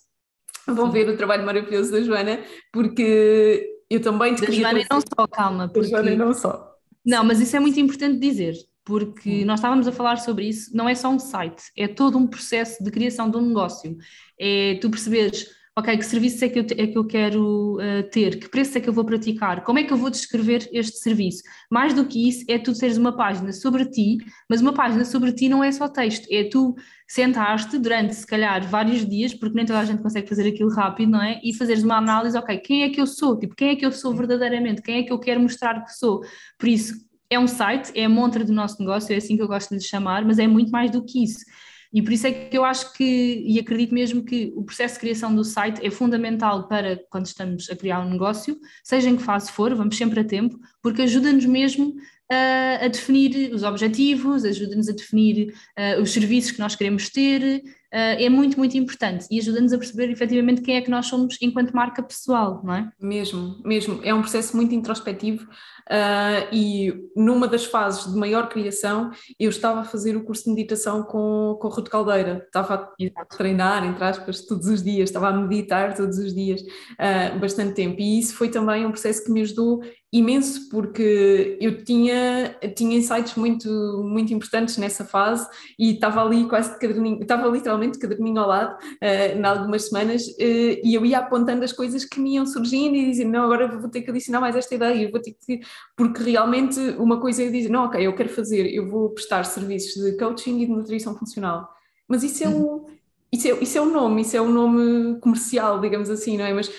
vão 0.67 0.91
ver 0.91 1.09
o 1.09 1.17
trabalho 1.17 1.45
maravilhoso 1.45 1.91
da 1.91 2.01
Joana, 2.01 2.39
porque 2.73 3.69
eu 3.91 4.01
também 4.01 4.35
te 4.35 4.43
da 4.43 4.47
queria... 4.47 4.71
Joana 4.71 4.87
não 4.91 5.01
só, 5.01 5.27
calma. 5.27 5.69
Porque... 5.69 5.91
Da 5.91 6.03
Joana 6.03 6.25
não 6.25 6.35
só. 6.35 6.75
Não, 7.05 7.25
mas 7.25 7.41
isso 7.41 7.57
é 7.57 7.61
muito 7.61 7.81
importante 7.81 8.21
dizer, 8.21 8.55
porque 8.89 9.43
hum. 9.43 9.45
nós 9.45 9.61
estávamos 9.61 9.87
a 9.87 9.93
falar 9.93 10.17
sobre 10.17 10.49
isso, 10.49 10.75
não 10.75 10.89
é 10.89 10.95
só 10.95 11.11
um 11.11 11.19
site, 11.19 11.63
é 11.77 11.87
todo 11.87 12.17
um 12.17 12.27
processo 12.27 12.83
de 12.83 12.91
criação 12.91 13.31
de 13.31 13.37
um 13.37 13.47
negócio. 13.47 13.99
É 14.41 14.79
tu 14.81 14.89
perceberes 14.89 15.47
ok, 15.79 15.97
que 15.97 16.05
serviço 16.05 16.45
é 16.45 16.49
que 16.49 16.59
eu, 16.59 16.67
é 16.77 16.87
que 16.89 16.99
eu 16.99 17.07
quero 17.07 17.77
uh, 17.77 18.03
ter, 18.11 18.41
que 18.41 18.49
preço 18.49 18.77
é 18.77 18.81
que 18.81 18.89
eu 18.89 18.93
vou 18.93 19.05
praticar, 19.05 19.63
como 19.63 19.79
é 19.79 19.85
que 19.85 19.93
eu 19.93 19.97
vou 19.97 20.11
descrever 20.11 20.69
este 20.73 20.99
serviço. 20.99 21.43
Mais 21.71 21.95
do 21.95 22.05
que 22.05 22.29
isso, 22.29 22.45
é 22.49 22.59
tu 22.59 22.77
teres 22.77 22.97
uma 22.97 23.17
página 23.17 23.53
sobre 23.53 23.85
ti, 23.85 24.19
mas 24.51 24.61
uma 24.61 24.73
página 24.73 25.05
sobre 25.05 25.33
ti 25.33 25.49
não 25.49 25.63
é 25.63 25.71
só 25.71 25.87
texto, 25.89 26.27
é 26.33 26.45
tu 26.45 26.75
sentaste 27.07 27.79
durante, 27.79 28.15
se 28.15 28.27
calhar, 28.27 28.69
vários 28.69 29.09
dias, 29.09 29.33
porque 29.33 29.55
nem 29.55 29.65
toda 29.65 29.79
a 29.79 29.85
gente 29.85 30.03
consegue 30.03 30.29
fazer 30.29 30.49
aquilo 30.49 30.71
rápido, 30.71 31.13
não 31.13 31.23
é? 31.23 31.41
E 31.45 31.55
fazeres 31.55 31.85
uma 31.85 31.97
análise, 31.97 32.37
ok, 32.37 32.59
quem 32.59 32.83
é 32.83 32.89
que 32.89 33.01
eu 33.01 33.07
sou? 33.07 33.39
Tipo, 33.39 33.55
quem 33.55 33.69
é 33.69 33.77
que 33.77 33.87
eu 33.87 33.93
sou 33.93 34.13
verdadeiramente? 34.15 34.83
Quem 34.83 34.99
é 34.99 35.03
que 35.05 35.13
eu 35.13 35.19
quero 35.21 35.41
mostrar 35.41 35.85
que 35.85 35.93
sou? 35.93 36.23
Por 36.59 36.69
isso, 36.69 37.08
é 37.31 37.39
um 37.39 37.47
site, 37.47 37.93
é 37.95 38.05
a 38.05 38.09
montra 38.09 38.45
do 38.45 38.53
nosso 38.53 38.79
negócio, 38.81 39.13
é 39.13 39.17
assim 39.17 39.37
que 39.37 39.43
eu 39.43 39.49
gosto 39.49 39.71
de 39.71 39.77
lhe 39.77 39.83
chamar, 39.83 40.25
mas 40.25 40.39
é 40.39 40.47
muito 40.47 40.71
mais 40.71 40.91
do 40.91 41.05
que 41.05 41.23
isso. 41.23 41.45
E 41.93 42.03
por 42.03 42.13
isso 42.13 42.27
é 42.27 42.33
que 42.33 42.57
eu 42.57 42.65
acho 42.65 42.93
que, 42.93 43.45
e 43.47 43.59
acredito 43.59 43.95
mesmo 43.95 44.23
que 44.23 44.53
o 44.55 44.63
processo 44.63 44.95
de 44.95 45.01
criação 45.01 45.35
do 45.35 45.43
site 45.43 45.85
é 45.85 45.91
fundamental 45.91 46.69
para 46.69 47.01
quando 47.11 47.27
estamos 47.27 47.71
a 47.71 47.77
criar 47.77 48.01
um 48.01 48.11
negócio, 48.11 48.59
seja 48.85 49.09
em 49.09 49.17
que 49.17 49.23
fase 49.23 49.51
for, 49.51 49.75
vamos 49.75 49.97
sempre 49.97 50.21
a 50.21 50.25
tempo, 50.25 50.59
porque 50.83 51.03
ajuda-nos 51.03 51.47
mesmo 51.47 51.95
a, 52.31 52.85
a 52.85 52.89
definir 52.89 53.55
os 53.55 53.63
objetivos, 53.63 54.45
ajuda-nos 54.45 54.89
a 54.89 54.93
definir 54.93 55.55
uh, 55.79 56.03
os 56.03 56.13
serviços 56.13 56.51
que 56.53 56.59
nós 56.59 56.77
queremos 56.77 57.09
ter, 57.09 57.63
uh, 57.65 57.65
é 57.91 58.29
muito, 58.29 58.59
muito 58.59 58.77
importante 58.77 59.27
e 59.31 59.39
ajuda-nos 59.39 59.73
a 59.73 59.79
perceber 59.79 60.11
efetivamente 60.11 60.61
quem 60.61 60.77
é 60.77 60.83
que 60.83 60.91
nós 60.91 61.07
somos 61.07 61.39
enquanto 61.41 61.73
marca 61.73 62.03
pessoal, 62.03 62.61
não 62.63 62.75
é? 62.75 62.91
Mesmo, 63.01 63.63
mesmo. 63.65 64.01
É 64.05 64.13
um 64.13 64.21
processo 64.21 64.55
muito 64.55 64.75
introspectivo 64.75 65.49
uh, 65.91 66.49
e 66.53 67.11
numa 67.17 67.49
das 67.49 67.65
fases 67.65 68.13
de 68.13 68.19
maior 68.19 68.49
criação 68.49 69.11
eu 69.39 69.51
estava 69.51 69.81
a 69.81 69.85
fazer 69.85 70.17
o 70.17 70.25
curso 70.25 70.45
de 70.45 70.51
meditação 70.51 71.03
com, 71.03 71.57
com 71.61 71.69
o 71.69 71.71
Ruto 71.71 71.91
Caldeira, 71.91 72.43
estava 72.47 72.91
a 73.17 73.25
treinar, 73.25 73.85
entre 73.85 74.05
aspas, 74.05 74.43
todos 74.43 74.67
os 74.69 74.83
dias, 74.83 75.09
estava 75.09 75.29
a 75.29 75.33
meditar 75.33 75.95
todos 75.95 76.19
os 76.19 76.35
dias, 76.35 76.61
uh, 76.63 77.39
bastante 77.39 77.75
tempo. 77.75 78.01
E 78.01 78.19
isso 78.19 78.35
foi 78.35 78.49
também 78.49 78.87
um 78.87 78.91
processo 78.91 79.25
que 79.25 79.33
me 79.33 79.41
ajudou 79.43 79.81
imenso 80.13 80.71
porque 80.71 81.59
eu 81.61 81.85
tinha, 81.85 82.57
tinha 82.75 82.97
insights 82.97 83.35
muito, 83.35 83.69
muito 84.05 84.33
importantes 84.33 84.79
nessa 84.79 85.05
fase 85.05 85.47
e 85.79 85.93
estava 85.93 86.23
ali 86.25 86.49
quase 86.49 86.73
de 86.73 86.79
caderninho, 86.79 87.21
estava 87.21 87.47
literalmente 87.49 87.95
de 87.95 87.99
caderninho 87.99 88.41
ao 88.41 88.49
lado 88.49 88.75
uh, 88.75 89.39
em 89.39 89.45
algumas 89.45 89.89
semanas 89.89 90.27
uh, 90.27 90.81
e 90.83 90.95
eu 90.95 91.05
ia 91.05 91.19
apontando 91.19 91.63
as 91.63 91.73
coisas 91.73 92.07
que 92.07 92.21
me 92.21 92.35
iam 92.35 92.47
surgindo 92.47 92.97
e 92.97 93.11
dizendo, 93.11 93.33
não, 93.33 93.45
agora 93.45 93.69
vou 93.69 93.91
ter 93.91 94.01
que 94.01 94.11
adicionar 94.11 94.41
mais 94.41 94.57
esta 94.57 94.75
ideia, 94.75 95.11
vou 95.11 95.21
ter 95.21 95.33
que... 95.33 95.61
porque 95.97 96.23
realmente 96.23 96.79
uma 96.99 97.21
coisa 97.21 97.43
é 97.43 97.51
dizer, 97.51 97.69
não, 97.69 97.85
ok, 97.85 98.07
eu 98.07 98.15
quero 98.15 98.29
fazer, 98.29 98.73
eu 98.73 98.89
vou 98.89 99.11
prestar 99.11 99.45
serviços 99.45 100.03
de 100.03 100.17
coaching 100.17 100.61
e 100.61 100.67
de 100.67 100.73
nutrição 100.73 101.17
funcional, 101.17 101.69
mas 102.09 102.23
isso 102.23 102.45
é 102.45 102.49
um 102.49 102.87
isso 103.31 103.47
é, 103.47 103.51
isso 103.63 103.77
é 103.77 103.83
um 103.83 103.93
nome, 103.93 104.23
isso 104.23 104.37
é 104.37 104.41
um 104.41 104.51
nome 104.51 105.21
comercial, 105.21 105.81
digamos 105.81 106.09
assim, 106.09 106.39
não 106.39 106.47
é? 106.47 106.55
Mas, 106.55 106.71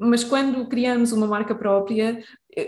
mas 0.00 0.24
quando 0.24 0.66
criamos 0.66 1.12
uma 1.12 1.28
marca 1.28 1.54
própria, 1.54 2.20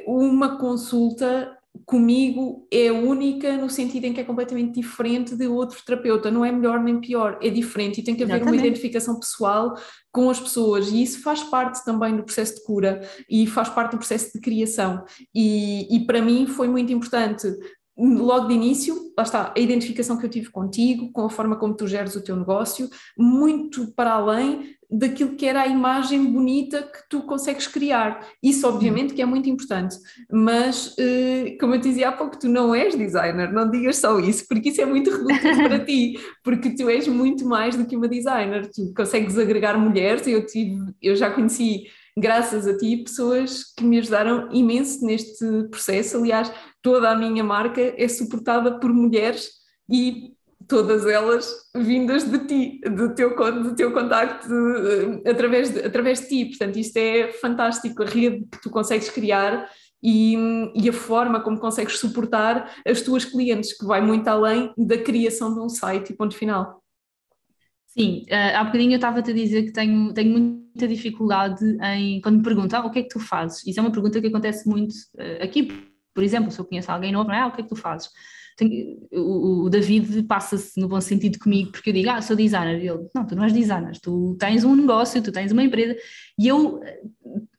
uma 0.07 0.57
consulta 0.57 1.54
comigo 1.85 2.67
é 2.71 2.91
única 2.91 3.57
no 3.57 3.69
sentido 3.69 4.05
em 4.05 4.13
que 4.13 4.21
é 4.21 4.25
completamente 4.25 4.81
diferente 4.81 5.37
de 5.37 5.47
outro 5.47 5.83
terapeuta, 5.85 6.31
não 6.31 6.45
é 6.45 6.53
melhor 6.53 6.81
nem 6.81 7.01
pior, 7.01 7.39
é 7.43 7.51
diferente 7.51 8.01
e 8.01 8.05
tem 8.05 8.15
que 8.15 8.23
haver 8.23 8.37
Exatamente. 8.37 8.59
uma 8.59 8.67
identificação 8.67 9.19
pessoal 9.19 9.75
com 10.13 10.31
as 10.31 10.39
pessoas. 10.39 10.89
E 10.89 11.03
isso 11.03 11.23
faz 11.23 11.43
parte 11.43 11.85
também 11.85 12.17
do 12.17 12.23
processo 12.23 12.55
de 12.57 12.65
cura 12.65 13.01
e 13.29 13.47
faz 13.47 13.69
parte 13.69 13.93
do 13.93 13.99
processo 13.99 14.33
de 14.33 14.41
criação. 14.41 15.05
E, 15.35 15.95
e 15.95 16.07
para 16.07 16.23
mim 16.23 16.47
foi 16.47 16.69
muito 16.69 16.93
importante 16.93 17.49
logo 17.97 18.49
de 18.49 18.55
início, 18.55 19.13
lá 19.17 19.23
está, 19.23 19.53
a 19.57 19.61
identificação 19.61 20.17
que 20.17 20.27
eu 20.27 20.31
tive 20.31 20.51
contigo, 20.51 21.13
com 21.13 21.23
a 21.23 21.31
forma 21.31 21.57
como 21.57 21.75
tu 21.75 21.87
geres 21.87 22.17
o 22.17 22.23
teu 22.23 22.37
negócio, 22.37 22.89
muito 23.17 23.93
para 23.95 24.13
além 24.13 24.75
daquilo 24.91 25.35
que 25.35 25.47
era 25.47 25.63
a 25.63 25.67
imagem 25.67 26.25
bonita 26.25 26.83
que 26.83 27.09
tu 27.09 27.23
consegues 27.23 27.67
criar. 27.67 28.27
Isso, 28.43 28.67
obviamente, 28.67 29.15
que 29.15 29.23
é 29.23 29.25
muito 29.25 29.49
importante, 29.49 29.97
mas, 30.31 30.95
eh, 30.99 31.57
como 31.59 31.75
eu 31.75 31.81
te 31.81 31.89
dizia 31.89 32.09
há 32.09 32.13
pouco, 32.13 32.39
tu 32.39 32.49
não 32.49 32.75
és 32.75 32.95
designer, 32.95 33.53
não 33.53 33.71
digas 33.71 33.97
só 33.97 34.19
isso, 34.21 34.45
porque 34.49 34.69
isso 34.69 34.81
é 34.81 34.87
muito 34.87 35.11
redundante 35.11 35.63
para 35.69 35.79
ti, 35.85 36.19
porque 36.43 36.71
tu 36.71 36.89
és 36.89 37.09
muito 37.09 37.47
mais 37.47 37.77
do 37.77 37.87
que 37.87 37.97
uma 37.97 38.09
designer, 38.09 38.69
tu 38.71 38.93
consegues 38.95 39.39
agregar 39.39 39.79
mulheres, 39.79 40.27
eu, 40.27 40.45
tive, 40.45 40.77
eu 41.03 41.17
já 41.17 41.31
conheci 41.31 41.85
graças 42.17 42.67
a 42.67 42.77
ti, 42.77 42.99
pessoas 42.99 43.65
que 43.77 43.85
me 43.85 43.99
ajudaram 43.99 44.49
imenso 44.53 45.05
neste 45.05 45.45
processo. 45.71 46.17
Aliás, 46.17 46.53
toda 46.81 47.11
a 47.11 47.17
minha 47.17 47.43
marca 47.43 47.81
é 47.81 48.09
suportada 48.09 48.79
por 48.79 48.93
mulheres 48.93 49.51
e 49.91 50.33
todas 50.67 51.07
elas 51.07 51.53
vindas 51.77 52.25
de 52.25 52.39
ti, 52.47 52.81
do 52.89 53.15
teu, 53.15 53.37
do 53.63 53.75
teu 53.75 53.93
contacto 53.93 54.49
uh, 54.49 55.29
através, 55.29 55.71
de, 55.71 55.81
através 55.81 56.21
de 56.21 56.29
ti. 56.29 56.45
Portanto, 56.47 56.79
isto 56.79 56.97
é 56.97 57.33
fantástico, 57.33 58.03
a 58.03 58.07
rede 58.07 58.47
que 58.51 58.63
tu 58.63 58.71
consegues 58.71 59.11
criar 59.11 59.69
e, 60.03 60.37
e, 60.75 60.89
a 60.89 60.93
forma 60.93 61.41
como 61.41 61.59
consegues 61.59 61.99
suportar 61.99 62.71
as 62.87 63.01
tuas 63.01 63.25
clientes, 63.25 63.77
que 63.77 63.87
vai 63.87 64.03
muito 64.03 64.29
além 64.29 64.73
da 64.77 64.99
criação 64.99 65.53
de 65.55 65.61
um 65.61 65.69
site 65.69 66.13
e 66.13 66.17
ponto 66.17 66.37
final. 66.37 66.84
Sim, 67.97 68.27
uh, 68.29 68.57
há 68.57 68.65
bocadinho 68.65 68.91
eu 68.91 68.97
estava-te 68.97 69.31
a 69.31 69.35
dizer 69.35 69.63
que 69.63 69.73
tenho, 69.73 70.13
tenho 70.13 70.31
muita 70.31 70.89
dificuldade 70.89 71.65
em, 71.81 72.21
quando 72.21 72.39
me 72.39 72.43
perguntam 72.43 72.83
ah, 72.83 72.87
o 72.87 72.91
que 72.91 72.99
é 72.99 73.03
que 73.03 73.09
tu 73.09 73.21
fazes? 73.21 73.65
Isso 73.65 73.79
é 73.79 73.83
uma 73.83 73.93
pergunta 73.93 74.21
que 74.21 74.27
acontece 74.27 74.69
muito 74.69 74.93
uh, 75.15 75.45
aqui, 75.45 75.69
por 76.13 76.25
exemplo, 76.25 76.51
se 76.51 76.59
eu 76.59 76.65
conheço 76.65 76.91
alguém 76.91 77.13
novo, 77.13 77.29
não 77.29 77.37
é? 77.37 77.41
Ah, 77.43 77.47
o 77.47 77.53
que 77.53 77.61
é 77.61 77.63
que 77.63 77.71
tu 77.71 77.77
fazes? 77.77 78.11
Tenho, 78.57 78.99
o, 79.13 79.67
o, 79.67 79.71
David 79.71 80.25
passa-se 80.25 80.81
no 80.81 80.89
bom 80.89 81.01
sentido 81.01 81.39
comigo, 81.39 81.71
porque 81.71 81.91
eu 81.91 81.95
digo, 81.95 82.11
ah, 82.11 82.21
sou 82.21 82.35
designer. 82.35 82.83
E 82.83 82.89
ele, 82.89 83.07
não, 83.15 83.25
tu 83.25 83.37
não 83.37 83.45
és 83.45 83.53
designer, 83.53 83.97
tu 84.01 84.37
tens 84.41 84.65
um 84.65 84.75
negócio, 84.75 85.23
tu 85.23 85.31
tens 85.31 85.53
uma 85.53 85.63
empresa. 85.63 85.97
E 86.37 86.49
eu, 86.49 86.81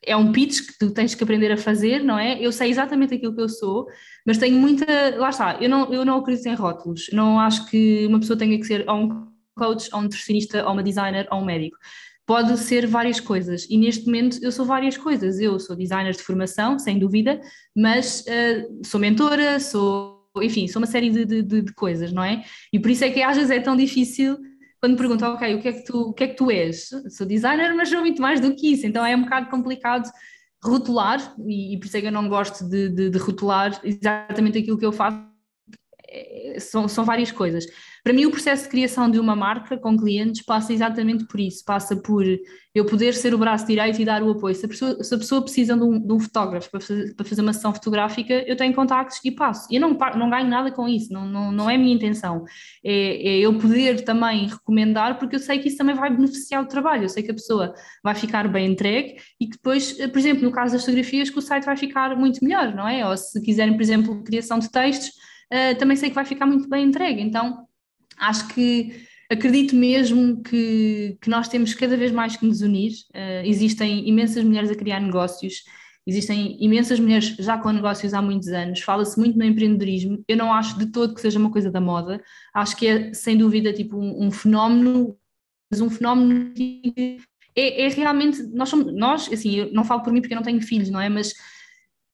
é 0.02 0.18
um 0.18 0.34
pitch 0.34 0.68
que 0.68 0.78
tu 0.78 0.92
tens 0.92 1.16
que 1.16 1.24
aprender 1.24 1.52
a 1.52 1.58
fazer, 1.58 2.04
não 2.04 2.20
é? 2.20 2.42
Eu 2.42 2.52
sei 2.52 2.70
exatamente 2.70 3.14
aquilo 3.14 3.34
que 3.34 3.42
eu 3.42 3.50
sou, 3.50 3.88
mas 4.26 4.38
tenho 4.38 4.60
muita, 4.60 4.86
lá 5.18 5.30
está, 5.30 5.58
eu 5.62 5.70
não, 5.70 5.94
eu 5.94 6.04
não 6.04 6.18
acredito 6.18 6.48
em 6.48 6.56
rótulos, 6.56 7.10
não 7.14 7.40
acho 7.40 7.70
que 7.70 8.06
uma 8.08 8.20
pessoa 8.20 8.38
tenha 8.38 8.58
que 8.58 8.66
ser 8.66 8.90
ou 8.90 8.98
um 8.98 9.35
coach, 9.56 9.90
ou 9.94 10.00
um 10.00 10.04
nutricionista, 10.04 10.66
ou 10.66 10.74
uma 10.74 10.84
designer, 10.84 11.28
ou 11.32 11.40
um 11.40 11.46
médico. 11.46 11.78
Pode 12.26 12.58
ser 12.58 12.88
várias 12.88 13.20
coisas, 13.20 13.68
e 13.70 13.78
neste 13.78 14.06
momento 14.06 14.40
eu 14.42 14.52
sou 14.52 14.66
várias 14.66 14.98
coisas. 14.98 15.40
Eu 15.40 15.60
sou 15.60 15.76
designer 15.76 16.14
de 16.14 16.24
formação, 16.24 16.80
sem 16.80 16.98
dúvida, 16.98 17.40
mas 17.76 18.22
uh, 18.22 18.86
sou 18.86 19.00
mentora, 19.00 19.60
sou, 19.60 20.28
enfim, 20.42 20.68
sou 20.68 20.82
uma 20.82 20.88
série 20.88 21.10
de, 21.10 21.26
de, 21.26 21.62
de, 21.62 21.74
coisas, 21.74 22.12
não 22.12 22.24
é? 22.24 22.44
E 22.74 22.80
por 22.80 22.90
isso 22.90 23.04
é 23.04 23.12
que 23.12 23.22
às 23.22 23.38
vezes 23.38 23.52
é 23.52 23.60
tão 23.60 23.76
difícil 23.76 24.38
quando 24.82 24.94
me 24.94 24.98
perguntam, 24.98 25.34
ok, 25.34 25.56
o 25.56 25.62
que 25.62 25.68
é 25.68 25.74
que 25.74 25.86
tu, 25.86 26.00
o 26.10 26.14
que 26.14 26.24
é 26.24 26.28
que 26.28 26.36
tu 26.36 26.52
és? 26.52 26.90
Sou 27.10 27.26
designer, 27.26 27.74
mas 27.76 27.90
sou 27.90 28.02
muito 28.02 28.22
mais 28.22 28.40
do 28.40 28.56
que 28.56 28.74
isso, 28.74 28.86
então 28.86 29.06
é 29.06 29.16
um 29.16 29.24
bocado 29.24 29.50
complicado 29.50 30.10
rotular, 30.64 31.36
e, 31.48 31.74
e 31.76 31.80
por 31.80 31.86
isso 31.86 31.98
é 31.98 32.02
que 32.02 32.08
eu 32.08 32.12
não 32.12 32.28
gosto 32.28 32.68
de, 32.68 32.90
de, 32.90 33.10
de 33.10 33.18
rotular 33.18 33.80
exatamente 33.84 34.58
aquilo 34.58 34.78
que 34.78 34.86
eu 34.86 34.92
faço, 34.92 35.24
é, 36.08 36.58
são, 36.60 36.88
são 36.88 37.06
várias 37.06 37.32
coisas. 37.32 37.66
Para 38.06 38.14
mim, 38.14 38.28
o 38.28 38.30
processo 38.30 38.66
de 38.66 38.70
criação 38.70 39.10
de 39.10 39.18
uma 39.18 39.36
marca 39.36 39.76
com 39.80 39.98
clientes 39.98 40.44
passa 40.44 40.72
exatamente 40.72 41.26
por 41.26 41.40
isso, 41.40 41.66
passa 41.66 41.96
por 41.96 42.24
eu 42.76 42.86
poder 42.86 43.16
ser 43.16 43.34
o 43.34 43.38
braço 43.40 43.66
direito 43.66 44.00
e 44.00 44.06
dar 44.06 44.22
o 44.22 44.30
apoio. 44.30 44.54
Se 44.54 44.64
a 44.64 44.70
pessoa, 44.70 45.04
se 45.04 45.16
a 45.16 45.18
pessoa 45.18 45.42
precisa 45.42 45.76
de 45.76 45.82
um, 45.82 46.00
de 46.00 46.14
um 46.14 46.20
fotógrafo 46.20 46.70
para 46.70 46.80
fazer, 46.80 47.16
para 47.16 47.26
fazer, 47.26 47.42
uma 47.42 47.52
sessão 47.52 47.74
fotográfica, 47.74 48.32
eu 48.46 48.56
tenho 48.56 48.76
contactos 48.76 49.20
e 49.26 49.32
passo. 49.32 49.68
Eu 49.72 49.82
não, 49.82 49.98
não 50.16 50.30
ganho 50.30 50.48
nada 50.48 50.72
com 50.72 50.88
isso, 50.88 51.12
não, 51.12 51.26
não, 51.26 51.52
não 51.52 51.68
é 51.68 51.74
a 51.74 51.78
minha 51.80 51.96
intenção. 51.96 52.46
É, 52.84 53.38
é 53.38 53.40
eu 53.40 53.58
poder 53.58 54.04
também 54.04 54.50
recomendar, 54.50 55.18
porque 55.18 55.38
eu 55.38 55.40
sei 55.40 55.58
que 55.58 55.70
isso 55.70 55.78
também 55.78 55.96
vai 55.96 56.16
beneficiar 56.16 56.62
o 56.62 56.68
trabalho, 56.68 57.06
eu 57.06 57.10
sei 57.10 57.24
que 57.24 57.32
a 57.32 57.34
pessoa 57.34 57.74
vai 58.04 58.14
ficar 58.14 58.48
bem 58.48 58.72
entregue 58.72 59.16
e 59.42 59.48
que 59.48 59.54
depois, 59.54 59.94
por 59.94 60.20
exemplo, 60.20 60.44
no 60.44 60.52
caso 60.52 60.74
das 60.74 60.86
fotografias, 60.86 61.32
que 61.32 61.40
o 61.40 61.42
site 61.42 61.66
vai 61.66 61.76
ficar 61.76 62.16
muito 62.16 62.44
melhor, 62.44 62.72
não 62.72 62.88
é? 62.88 63.04
Ou 63.10 63.18
se 63.18 63.42
quiserem, 63.42 63.74
por 63.74 63.82
exemplo, 63.82 64.24
criação 64.24 64.60
de 64.60 64.70
textos, 64.70 65.08
uh, 65.52 65.76
também 65.80 65.98
sei 65.98 66.10
que 66.10 66.16
vai 66.16 66.26
ficar 66.26 66.46
muito 66.46 66.70
bem 66.70 66.86
entregue. 66.86 67.20
Então, 67.20 67.66
acho 68.18 68.48
que 68.50 69.06
acredito 69.30 69.76
mesmo 69.76 70.42
que, 70.42 71.18
que 71.22 71.30
nós 71.30 71.48
temos 71.48 71.74
cada 71.74 71.98
vez 71.98 72.12
mais 72.12 72.36
que 72.36 72.46
nos 72.46 72.62
unir. 72.62 72.92
Uh, 73.14 73.46
existem 73.46 74.08
imensas 74.08 74.44
mulheres 74.44 74.70
a 74.70 74.76
criar 74.76 75.00
negócios, 75.00 75.64
existem 76.06 76.58
imensas 76.64 77.00
mulheres 77.00 77.36
já 77.40 77.58
com 77.58 77.72
negócios 77.72 78.14
há 78.14 78.22
muitos 78.22 78.50
anos, 78.50 78.82
fala-se 78.82 79.20
muito 79.20 79.38
no 79.38 79.44
empreendedorismo. 79.44 80.24
Eu 80.28 80.38
não 80.38 80.54
acho 80.54 80.78
de 80.78 80.88
todo 80.88 81.16
que 81.16 81.22
seja 81.22 81.40
uma 81.40 81.52
coisa 81.52 81.72
da 81.72 81.82
moda, 81.82 82.22
acho 82.54 82.76
que 82.76 82.88
é 82.88 83.14
sem 83.14 83.38
dúvida 83.38 83.74
tipo 83.74 83.98
um, 83.98 84.28
um 84.28 84.32
fenómeno, 84.32 85.18
mas 85.70 85.82
um 85.82 85.90
fenómeno 85.90 86.54
que 86.54 87.20
é, 87.56 87.86
é, 87.86 87.88
realmente, 87.88 88.44
nós 88.54 88.70
somos, 88.70 88.94
nós, 88.94 89.32
assim, 89.32 89.56
eu 89.56 89.72
não 89.72 89.86
falo 89.86 90.04
por 90.04 90.12
mim 90.12 90.20
porque 90.20 90.34
eu 90.34 90.38
não 90.38 90.44
tenho 90.44 90.62
filhos, 90.62 90.90
não 90.90 91.00
é? 91.00 91.08
Mas 91.08 91.34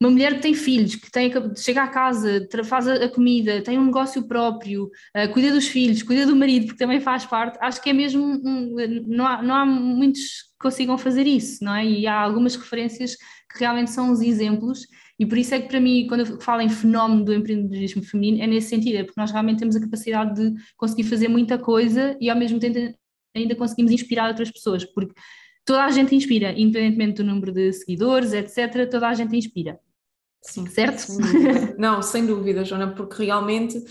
uma 0.02 0.10
mulher 0.10 0.34
que 0.34 0.42
tem 0.42 0.56
filhos, 0.56 0.96
que 0.96 1.12
tem, 1.12 1.32
chega 1.56 1.84
à 1.84 1.88
casa, 1.88 2.48
faz 2.66 2.88
a 2.88 3.08
comida, 3.08 3.62
tem 3.62 3.78
um 3.78 3.86
negócio 3.86 4.28
próprio, 4.28 4.86
uh, 4.86 5.32
cuida 5.32 5.52
dos 5.52 5.68
filhos, 5.68 6.02
cuida 6.02 6.26
do 6.26 6.36
marido, 6.36 6.66
porque 6.66 6.80
também 6.80 7.00
faz 7.00 7.24
parte, 7.24 7.60
acho 7.62 7.80
que 7.84 7.92
é 7.92 7.94
mesmo, 7.94 8.24
um, 8.24 8.76
não, 9.06 9.28
há, 9.28 9.44
não 9.44 9.54
há 9.54 9.64
muitos 9.64 10.22
que 10.22 10.58
consigam 10.60 10.98
fazer 10.98 11.28
isso, 11.28 11.64
não 11.64 11.76
é? 11.76 11.86
E 11.86 12.08
há 12.08 12.20
algumas 12.20 12.56
referências 12.56 13.16
que 13.16 13.60
realmente 13.60 13.92
são 13.92 14.12
os 14.12 14.22
exemplos, 14.22 14.88
e 15.20 15.26
por 15.26 15.38
isso 15.38 15.54
é 15.54 15.62
que 15.62 15.68
para 15.68 15.80
mim, 15.80 16.08
quando 16.08 16.22
eu 16.22 16.42
falo 16.42 16.62
em 16.62 16.70
fenómeno 16.70 17.24
do 17.24 17.32
empreendedorismo 17.32 18.02
feminino, 18.02 18.42
é 18.42 18.48
nesse 18.48 18.70
sentido, 18.70 18.98
é 18.98 19.04
porque 19.04 19.22
nós 19.22 19.30
realmente 19.30 19.60
temos 19.60 19.76
a 19.76 19.82
capacidade 19.82 20.34
de 20.34 20.60
conseguir 20.78 21.04
fazer 21.04 21.28
muita 21.28 21.60
coisa 21.60 22.18
e 22.20 22.28
ao 22.28 22.36
mesmo 22.36 22.60
tempo 22.60 22.80
ainda 23.36 23.56
conseguimos 23.56 23.92
inspirar 23.92 24.30
outras 24.30 24.50
pessoas, 24.50 24.84
porque 24.84 25.14
toda 25.64 25.86
a 25.86 25.92
gente 25.92 26.16
inspira, 26.16 26.52
independentemente 26.54 27.18
do 27.18 27.24
número 27.24 27.52
de 27.52 27.72
seguidores, 27.72 28.34
etc., 28.34 28.90
toda 28.90 29.08
a 29.08 29.14
gente 29.14 29.36
inspira. 29.36 29.80
Sim, 30.42 30.66
certo? 30.66 31.06
Não, 31.78 32.02
sem 32.02 32.26
dúvida, 32.26 32.66
Joana, 32.66 32.96
porque 32.96 33.24
realmente 33.24 33.78
uh, 33.78 33.86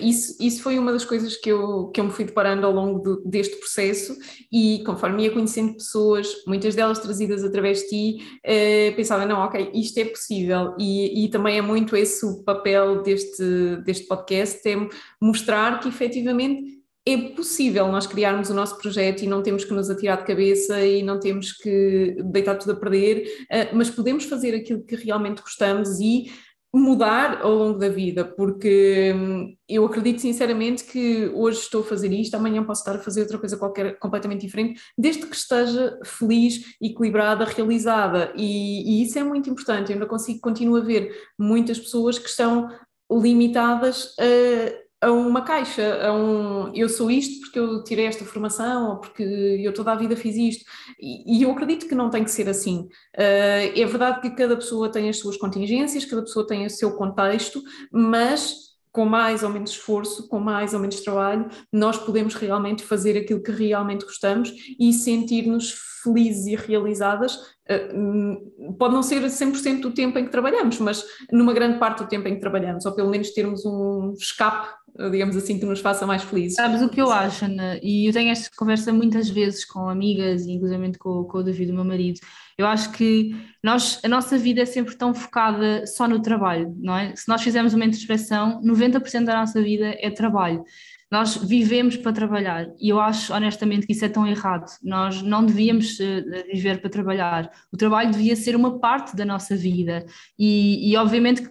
isso, 0.00 0.34
isso 0.40 0.62
foi 0.62 0.78
uma 0.78 0.92
das 0.92 1.04
coisas 1.04 1.36
que 1.36 1.50
eu, 1.50 1.88
que 1.88 2.00
eu 2.00 2.04
me 2.04 2.10
fui 2.10 2.24
deparando 2.24 2.66
ao 2.66 2.72
longo 2.72 3.00
do, 3.00 3.22
deste 3.22 3.56
processo 3.56 4.16
e 4.50 4.82
conforme 4.84 5.24
ia 5.24 5.30
conhecendo 5.30 5.74
pessoas, 5.74 6.26
muitas 6.46 6.74
delas 6.74 6.98
trazidas 7.00 7.44
através 7.44 7.80
de 7.80 7.88
ti, 7.88 8.38
uh, 8.38 8.96
pensava, 8.96 9.26
não, 9.26 9.40
ok, 9.40 9.72
isto 9.74 9.98
é 9.98 10.06
possível 10.06 10.74
e, 10.78 11.24
e 11.26 11.28
também 11.28 11.58
é 11.58 11.62
muito 11.62 11.94
esse 11.94 12.24
o 12.24 12.42
papel 12.44 13.02
deste, 13.02 13.76
deste 13.84 14.06
podcast, 14.06 14.66
é 14.66 14.76
mostrar 15.20 15.80
que 15.80 15.88
efetivamente 15.88 16.79
é 17.14 17.34
possível 17.34 17.88
nós 17.88 18.06
criarmos 18.06 18.50
o 18.50 18.54
nosso 18.54 18.76
projeto 18.78 19.22
e 19.22 19.26
não 19.26 19.42
temos 19.42 19.64
que 19.64 19.72
nos 19.72 19.90
atirar 19.90 20.18
de 20.18 20.24
cabeça 20.24 20.80
e 20.80 21.02
não 21.02 21.18
temos 21.18 21.52
que 21.52 22.16
deitar 22.24 22.56
tudo 22.56 22.72
a 22.72 22.76
perder, 22.76 23.46
eh, 23.50 23.70
mas 23.72 23.90
podemos 23.90 24.24
fazer 24.24 24.54
aquilo 24.54 24.84
que 24.84 24.96
realmente 24.96 25.42
gostamos 25.42 26.00
e 26.00 26.30
mudar 26.72 27.42
ao 27.42 27.52
longo 27.52 27.78
da 27.78 27.88
vida, 27.88 28.24
porque 28.24 29.12
hum, 29.14 29.56
eu 29.68 29.84
acredito 29.84 30.20
sinceramente 30.20 30.84
que 30.84 31.28
hoje 31.34 31.58
estou 31.58 31.80
a 31.80 31.84
fazer 31.84 32.12
isto, 32.12 32.36
amanhã 32.36 32.62
posso 32.62 32.82
estar 32.82 32.94
a 32.94 33.02
fazer 33.02 33.22
outra 33.22 33.38
coisa 33.38 33.56
qualquer 33.56 33.98
completamente 33.98 34.42
diferente, 34.42 34.80
desde 34.96 35.26
que 35.26 35.34
esteja 35.34 35.98
feliz, 36.04 36.76
equilibrada, 36.80 37.44
realizada, 37.44 38.32
e, 38.36 39.00
e 39.00 39.02
isso 39.02 39.18
é 39.18 39.24
muito 39.24 39.50
importante. 39.50 39.90
Eu 39.90 39.94
ainda 39.94 40.06
consigo, 40.06 40.40
continuo 40.40 40.76
a 40.76 40.80
ver 40.80 41.12
muitas 41.36 41.78
pessoas 41.78 42.18
que 42.18 42.28
estão 42.28 42.68
limitadas 43.10 44.14
a 44.20 44.89
a 45.00 45.10
uma 45.10 45.42
caixa, 45.42 46.06
a 46.06 46.12
um 46.12 46.74
eu 46.74 46.88
sou 46.88 47.10
isto 47.10 47.40
porque 47.40 47.58
eu 47.58 47.82
tirei 47.82 48.06
esta 48.06 48.24
formação 48.24 48.90
ou 48.90 48.96
porque 48.98 49.22
eu 49.22 49.72
toda 49.72 49.92
a 49.92 49.96
vida 49.96 50.14
fiz 50.14 50.36
isto. 50.36 50.64
E, 51.00 51.38
e 51.38 51.42
eu 51.42 51.50
acredito 51.50 51.88
que 51.88 51.94
não 51.94 52.10
tem 52.10 52.22
que 52.22 52.30
ser 52.30 52.48
assim. 52.48 52.88
Uh, 53.16 53.72
é 53.74 53.84
verdade 53.86 54.20
que 54.20 54.30
cada 54.30 54.56
pessoa 54.56 54.90
tem 54.90 55.08
as 55.08 55.18
suas 55.18 55.36
contingências, 55.36 56.04
cada 56.04 56.22
pessoa 56.22 56.46
tem 56.46 56.66
o 56.66 56.70
seu 56.70 56.96
contexto, 56.96 57.62
mas 57.90 58.70
com 58.92 59.04
mais 59.04 59.42
ou 59.42 59.50
menos 59.50 59.70
esforço, 59.70 60.28
com 60.28 60.40
mais 60.40 60.74
ou 60.74 60.80
menos 60.80 61.00
trabalho, 61.00 61.48
nós 61.72 61.96
podemos 61.96 62.34
realmente 62.34 62.82
fazer 62.82 63.16
aquilo 63.16 63.42
que 63.42 63.52
realmente 63.52 64.04
gostamos 64.04 64.52
e 64.78 64.92
sentir-nos 64.92 65.72
felizes 66.02 66.46
e 66.46 66.56
realizadas. 66.56 67.38
Eh, 67.68 67.92
hum, 67.94 68.74
pode 68.78 68.94
não 68.94 69.02
ser 69.02 69.22
100% 69.22 69.80
do 69.80 69.92
tempo 69.92 70.18
em 70.18 70.24
que 70.24 70.30
trabalhamos, 70.30 70.78
mas 70.80 71.04
numa 71.30 71.52
grande 71.52 71.78
parte 71.78 72.02
do 72.02 72.08
tempo 72.08 72.26
em 72.26 72.34
que 72.34 72.40
trabalhamos, 72.40 72.84
ou 72.84 72.92
pelo 72.92 73.10
menos 73.10 73.30
termos 73.30 73.64
um 73.64 74.12
escape, 74.18 74.68
digamos 75.10 75.36
assim, 75.36 75.58
que 75.58 75.66
nos 75.66 75.80
faça 75.80 76.06
mais 76.06 76.22
felizes. 76.22 76.56
Sabes 76.56 76.82
o 76.82 76.88
que 76.88 77.00
eu 77.00 77.10
acho, 77.10 77.44
Ana? 77.44 77.78
E 77.82 78.08
eu 78.08 78.12
tenho 78.12 78.30
esta 78.30 78.50
conversa 78.56 78.92
muitas 78.92 79.28
vezes 79.28 79.64
com 79.64 79.88
amigas, 79.88 80.46
inclusive 80.46 80.98
com, 80.98 81.24
com 81.24 81.38
o 81.38 81.42
David, 81.42 81.70
o 81.70 81.74
meu 81.74 81.84
marido. 81.84 82.20
Eu 82.58 82.66
acho 82.66 82.92
que 82.92 83.34
nós, 83.62 84.00
a 84.04 84.08
nossa 84.08 84.36
vida 84.36 84.60
é 84.60 84.66
sempre 84.66 84.94
tão 84.94 85.14
focada 85.14 85.86
só 85.86 86.06
no 86.06 86.20
trabalho, 86.20 86.74
não 86.78 86.96
é? 86.96 87.16
Se 87.16 87.28
nós 87.28 87.42
fizermos 87.42 87.72
uma 87.72 87.84
introspeção, 87.84 88.60
90% 88.62 89.24
da 89.24 89.34
nossa 89.34 89.62
vida 89.62 89.96
é 89.98 90.10
trabalho. 90.10 90.62
Nós 91.10 91.36
vivemos 91.36 91.96
para 91.96 92.12
trabalhar 92.12 92.68
e 92.78 92.88
eu 92.88 93.00
acho 93.00 93.34
honestamente 93.34 93.84
que 93.84 93.92
isso 93.92 94.04
é 94.04 94.08
tão 94.08 94.26
errado. 94.26 94.70
Nós 94.80 95.22
não 95.22 95.44
devíamos 95.44 95.98
uh, 95.98 96.22
viver 96.52 96.80
para 96.80 96.88
trabalhar. 96.88 97.50
O 97.72 97.76
trabalho 97.76 98.12
devia 98.12 98.36
ser 98.36 98.54
uma 98.54 98.78
parte 98.78 99.16
da 99.16 99.24
nossa 99.24 99.56
vida 99.56 100.04
e, 100.38 100.88
e 100.88 100.96
obviamente 100.96 101.50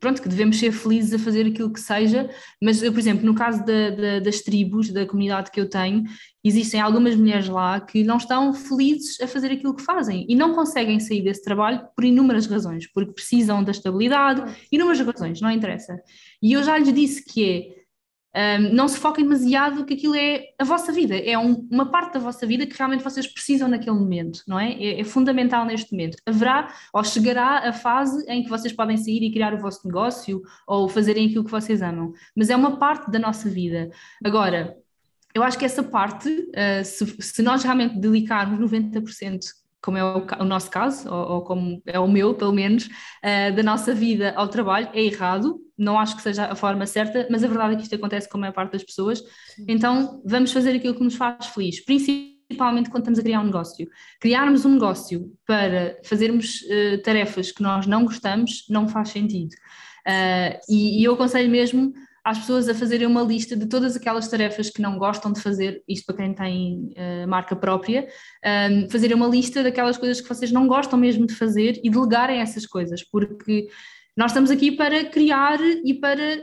pronto, 0.00 0.22
que 0.22 0.28
devemos 0.28 0.58
ser 0.58 0.72
felizes 0.72 1.12
a 1.12 1.18
fazer 1.22 1.46
aquilo 1.46 1.70
que 1.70 1.78
seja, 1.78 2.28
mas 2.60 2.82
eu, 2.82 2.90
por 2.90 2.98
exemplo, 2.98 3.24
no 3.24 3.34
caso 3.34 3.64
da, 3.64 3.90
da, 3.90 4.18
das 4.20 4.40
tribos, 4.40 4.90
da 4.90 5.04
comunidade 5.06 5.50
que 5.50 5.60
eu 5.60 5.68
tenho, 5.68 6.04
existem 6.42 6.80
algumas 6.80 7.14
mulheres 7.14 7.48
lá 7.48 7.78
que 7.78 8.02
não 8.02 8.16
estão 8.16 8.54
felizes 8.54 9.20
a 9.20 9.28
fazer 9.28 9.52
aquilo 9.52 9.74
que 9.74 9.82
fazem 9.82 10.24
e 10.26 10.34
não 10.34 10.54
conseguem 10.54 10.98
sair 10.98 11.22
desse 11.22 11.44
trabalho 11.44 11.82
por 11.94 12.02
inúmeras 12.02 12.46
razões, 12.46 12.90
porque 12.90 13.12
precisam 13.12 13.62
da 13.62 13.72
estabilidade, 13.72 14.42
inúmeras 14.72 15.00
razões, 15.00 15.40
não 15.40 15.50
interessa. 15.50 16.00
E 16.42 16.54
eu 16.54 16.62
já 16.62 16.78
lhes 16.78 16.92
disse 16.92 17.22
que 17.22 17.44
é 17.44 17.79
um, 18.36 18.74
não 18.74 18.86
se 18.86 18.98
foquem 18.98 19.24
demasiado 19.24 19.84
que 19.84 19.94
aquilo 19.94 20.14
é 20.14 20.44
a 20.58 20.64
vossa 20.64 20.92
vida, 20.92 21.16
é 21.16 21.36
um, 21.36 21.66
uma 21.70 21.90
parte 21.90 22.14
da 22.14 22.20
vossa 22.20 22.46
vida 22.46 22.66
que 22.66 22.76
realmente 22.76 23.02
vocês 23.02 23.26
precisam 23.26 23.68
naquele 23.68 23.96
momento, 23.96 24.42
não 24.46 24.58
é? 24.58 24.72
é? 24.72 25.00
é? 25.00 25.04
fundamental 25.04 25.64
neste 25.64 25.90
momento. 25.92 26.16
Haverá 26.24 26.72
ou 26.92 27.02
chegará 27.02 27.68
a 27.68 27.72
fase 27.72 28.24
em 28.28 28.42
que 28.42 28.48
vocês 28.48 28.72
podem 28.72 28.96
sair 28.96 29.22
e 29.22 29.32
criar 29.32 29.52
o 29.52 29.58
vosso 29.58 29.86
negócio 29.86 30.40
ou 30.66 30.88
fazerem 30.88 31.26
aquilo 31.26 31.44
que 31.44 31.50
vocês 31.50 31.82
amam, 31.82 32.12
mas 32.36 32.50
é 32.50 32.56
uma 32.56 32.76
parte 32.76 33.10
da 33.10 33.18
nossa 33.18 33.48
vida. 33.48 33.90
Agora, 34.24 34.76
eu 35.34 35.42
acho 35.42 35.58
que 35.58 35.64
essa 35.64 35.82
parte, 35.82 36.28
uh, 36.28 36.84
se, 36.84 37.06
se 37.20 37.42
nós 37.42 37.62
realmente 37.62 37.98
dedicarmos 37.98 38.58
90% 38.70 39.40
como 39.82 39.96
é 39.96 40.04
o, 40.04 40.26
o 40.40 40.44
nosso 40.44 40.70
caso, 40.70 41.08
ou, 41.08 41.32
ou, 41.32 41.42
como 41.42 41.82
é 41.86 41.98
o 41.98 42.08
meu, 42.08 42.34
pelo 42.34 42.52
menos, 42.52 42.86
uh, 42.86 43.54
da 43.54 43.62
nossa 43.62 43.94
vida 43.94 44.32
ao 44.36 44.48
trabalho, 44.48 44.88
é 44.92 45.02
errado. 45.02 45.58
Não 45.76 45.98
acho 45.98 46.16
que 46.16 46.22
seja 46.22 46.46
a 46.46 46.54
forma 46.54 46.86
certa, 46.86 47.26
mas 47.30 47.42
a 47.42 47.48
verdade 47.48 47.74
é 47.74 47.76
que 47.76 47.82
isto 47.82 47.94
acontece 47.94 48.28
com 48.28 48.36
a 48.36 48.40
maior 48.40 48.52
parte 48.52 48.72
das 48.72 48.84
pessoas. 48.84 49.20
Sim. 49.54 49.64
Então, 49.68 50.22
vamos 50.24 50.52
fazer 50.52 50.76
aquilo 50.76 50.94
que 50.94 51.02
nos 51.02 51.14
faz 51.14 51.46
feliz, 51.46 51.82
principalmente 51.84 52.90
quando 52.90 53.02
estamos 53.02 53.18
a 53.18 53.22
criar 53.22 53.40
um 53.40 53.46
negócio. 53.46 53.88
Criarmos 54.20 54.64
um 54.64 54.74
negócio 54.74 55.32
para 55.46 55.98
fazermos 56.04 56.60
uh, 56.62 57.02
tarefas 57.02 57.50
que 57.50 57.62
nós 57.62 57.86
não 57.86 58.04
gostamos 58.04 58.66
não 58.68 58.86
faz 58.86 59.08
sentido. 59.08 59.54
Uh, 60.06 60.58
e, 60.68 61.00
e 61.00 61.04
eu 61.04 61.14
aconselho 61.14 61.50
mesmo 61.50 61.92
às 62.30 62.38
pessoas 62.38 62.68
a 62.68 62.74
fazerem 62.74 63.06
uma 63.06 63.22
lista 63.22 63.56
de 63.56 63.66
todas 63.66 63.96
aquelas 63.96 64.28
tarefas 64.28 64.70
que 64.70 64.80
não 64.80 64.96
gostam 64.96 65.32
de 65.32 65.40
fazer, 65.40 65.82
isto 65.88 66.06
para 66.06 66.16
quem 66.16 66.32
tem 66.32 66.92
uh, 66.96 67.28
marca 67.28 67.56
própria, 67.56 68.06
um, 68.70 68.88
fazerem 68.88 69.16
uma 69.16 69.26
lista 69.26 69.62
daquelas 69.64 69.98
coisas 69.98 70.20
que 70.20 70.28
vocês 70.28 70.52
não 70.52 70.68
gostam 70.68 70.96
mesmo 70.96 71.26
de 71.26 71.34
fazer 71.34 71.80
e 71.82 71.90
delegarem 71.90 72.40
essas 72.40 72.64
coisas, 72.64 73.02
porque 73.02 73.66
nós 74.16 74.30
estamos 74.30 74.50
aqui 74.50 74.70
para 74.70 75.04
criar 75.06 75.58
e 75.84 75.94
para 75.94 76.42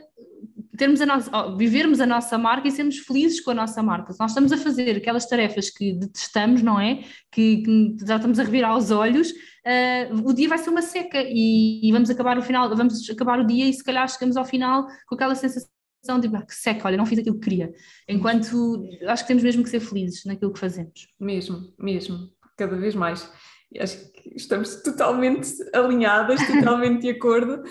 termos 0.78 1.02
a 1.02 1.06
nossa, 1.06 1.56
vivermos 1.56 2.02
a 2.02 2.06
nossa 2.06 2.38
marca 2.38 2.68
e 2.68 2.72
sermos 2.72 3.00
felizes 3.00 3.40
com 3.40 3.52
a 3.52 3.54
nossa 3.54 3.82
marca. 3.82 4.14
Se 4.14 4.20
nós 4.20 4.32
estamos 4.32 4.52
a 4.52 4.58
fazer 4.58 4.98
aquelas 4.98 5.26
tarefas 5.26 5.70
que 5.70 5.94
detestamos, 5.94 6.62
não 6.62 6.80
é? 6.80 7.04
Que, 7.32 7.64
que 7.64 7.96
já 8.06 8.18
estamos 8.18 8.40
a 8.40 8.44
revirar 8.44 8.72
aos 8.72 8.92
olhos, 8.92 9.32
uh, 9.32 10.30
o 10.30 10.34
dia 10.34 10.50
vai 10.50 10.58
ser 10.58 10.70
uma 10.70 10.82
seca 10.82 11.24
e, 11.24 11.80
e, 11.82 11.92
vamos 11.92 12.10
acabar 12.10 12.38
o 12.38 12.42
final, 12.42 12.70
vamos 12.76 13.10
acabar 13.10 13.40
o 13.40 13.48
dia 13.48 13.66
e 13.66 13.74
se 13.74 13.84
calhar 13.84 14.08
chegamos 14.08 14.36
ao 14.36 14.46
final 14.46 14.86
com 15.08 15.16
aquela 15.16 15.34
sensação 15.34 15.77
de 16.20 16.34
ah, 16.36 16.42
que 16.42 16.56
seca, 16.56 16.88
olha, 16.88 16.98
não 16.98 17.06
fiz 17.06 17.20
aquilo 17.20 17.40
que 17.40 17.50
queria. 17.50 17.74
Enquanto 18.08 18.88
acho 19.08 19.24
que 19.24 19.28
temos 19.28 19.44
mesmo 19.44 19.64
que 19.64 19.70
ser 19.70 19.80
felizes 19.80 20.24
naquilo 20.26 20.54
que 20.54 20.60
fazemos. 20.60 21.08
Mesmo, 21.20 21.74
mesmo, 21.78 22.30
cada 22.58 22.76
vez 22.78 22.96
mais. 22.96 23.30
Acho 23.78 24.12
que 24.12 24.18
que 24.30 24.38
estamos 24.38 24.82
totalmente 24.82 25.50
alinhadas, 25.74 26.40
totalmente 26.48 27.02
de 27.02 27.10
acordo. 27.10 27.64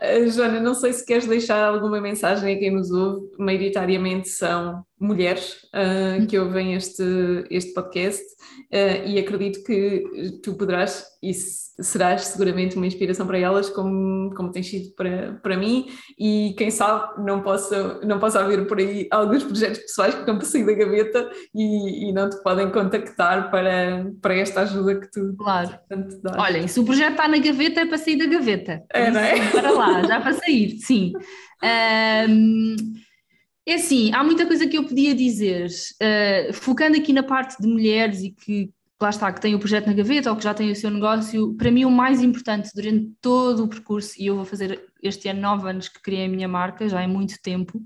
Uh, 0.00 0.30
Joana, 0.30 0.60
não 0.60 0.74
sei 0.74 0.92
se 0.92 1.04
queres 1.04 1.26
deixar 1.26 1.64
alguma 1.64 2.00
mensagem 2.00 2.54
a 2.54 2.58
quem 2.58 2.70
nos 2.70 2.90
ouve, 2.90 3.26
maioritariamente 3.38 4.28
são 4.28 4.84
mulheres 5.00 5.64
uh, 5.74 6.26
que 6.26 6.38
ouvem 6.38 6.74
este, 6.74 7.02
este 7.50 7.74
podcast 7.74 8.22
uh, 8.72 9.06
e 9.06 9.18
acredito 9.18 9.62
que 9.64 10.40
tu 10.42 10.54
poderás 10.54 11.04
e 11.22 11.32
serás 11.34 12.26
seguramente 12.26 12.76
uma 12.76 12.86
inspiração 12.86 13.26
para 13.26 13.38
elas 13.38 13.68
como, 13.68 14.32
como 14.34 14.52
tens 14.52 14.68
sido 14.68 14.94
para, 14.94 15.34
para 15.42 15.56
mim 15.56 15.88
e 16.18 16.54
quem 16.56 16.70
sabe 16.70 17.20
não 17.24 17.42
possa, 17.42 18.00
não 18.04 18.20
possa 18.20 18.40
haver 18.40 18.66
por 18.66 18.78
aí 18.78 19.08
alguns 19.10 19.42
projetos 19.42 19.80
pessoais 19.80 20.14
que 20.14 20.20
estão 20.20 20.36
para 20.36 20.46
sair 20.46 20.64
da 20.64 20.72
gaveta 20.72 21.30
e, 21.54 22.08
e 22.08 22.12
não 22.12 22.30
te 22.30 22.40
podem 22.42 22.70
contactar 22.70 23.50
para, 23.50 24.06
para 24.22 24.36
esta 24.36 24.60
ajuda 24.60 25.00
que 25.00 25.10
tu 25.10 25.34
claro. 25.36 25.76
tanto 25.88 26.22
dás. 26.22 26.36
Olhem, 26.38 26.68
se 26.68 26.78
o 26.78 26.84
projeto 26.84 27.12
está 27.12 27.26
na 27.26 27.38
gaveta 27.38 27.80
é 27.80 27.86
para 27.86 27.98
sair 27.98 28.16
da 28.16 28.26
gaveta. 28.26 28.84
É, 28.90 29.10
não 29.10 29.20
é? 29.20 29.50
Para 29.50 29.70
lá, 29.70 30.02
já 30.02 30.20
para 30.20 30.34
sair, 30.34 30.78
sim. 30.78 31.12
Um, 32.28 32.76
é 33.66 33.74
assim, 33.74 34.12
há 34.12 34.22
muita 34.22 34.46
coisa 34.46 34.66
que 34.66 34.76
eu 34.76 34.84
podia 34.84 35.14
dizer, 35.14 35.68
uh, 35.68 36.52
focando 36.52 36.96
aqui 36.96 37.12
na 37.12 37.22
parte 37.22 37.60
de 37.60 37.66
mulheres 37.66 38.22
e 38.22 38.30
que 38.30 38.70
lá 39.00 39.10
está, 39.10 39.32
que 39.32 39.40
têm 39.40 39.54
o 39.54 39.58
projeto 39.58 39.86
na 39.86 39.92
gaveta 39.92 40.30
ou 40.30 40.36
que 40.36 40.44
já 40.44 40.54
têm 40.54 40.70
o 40.70 40.76
seu 40.76 40.90
negócio, 40.90 41.54
para 41.54 41.70
mim 41.70 41.84
o 41.84 41.90
mais 41.90 42.22
importante 42.22 42.70
durante 42.74 43.12
todo 43.20 43.64
o 43.64 43.68
percurso, 43.68 44.14
e 44.18 44.26
eu 44.26 44.36
vou 44.36 44.44
fazer 44.44 44.84
este 45.02 45.28
ano 45.28 45.40
nove 45.40 45.68
anos 45.68 45.88
que 45.88 46.00
criei 46.00 46.26
a 46.26 46.28
minha 46.28 46.48
marca, 46.48 46.88
já 46.88 47.02
é 47.02 47.06
muito 47.06 47.40
tempo, 47.42 47.82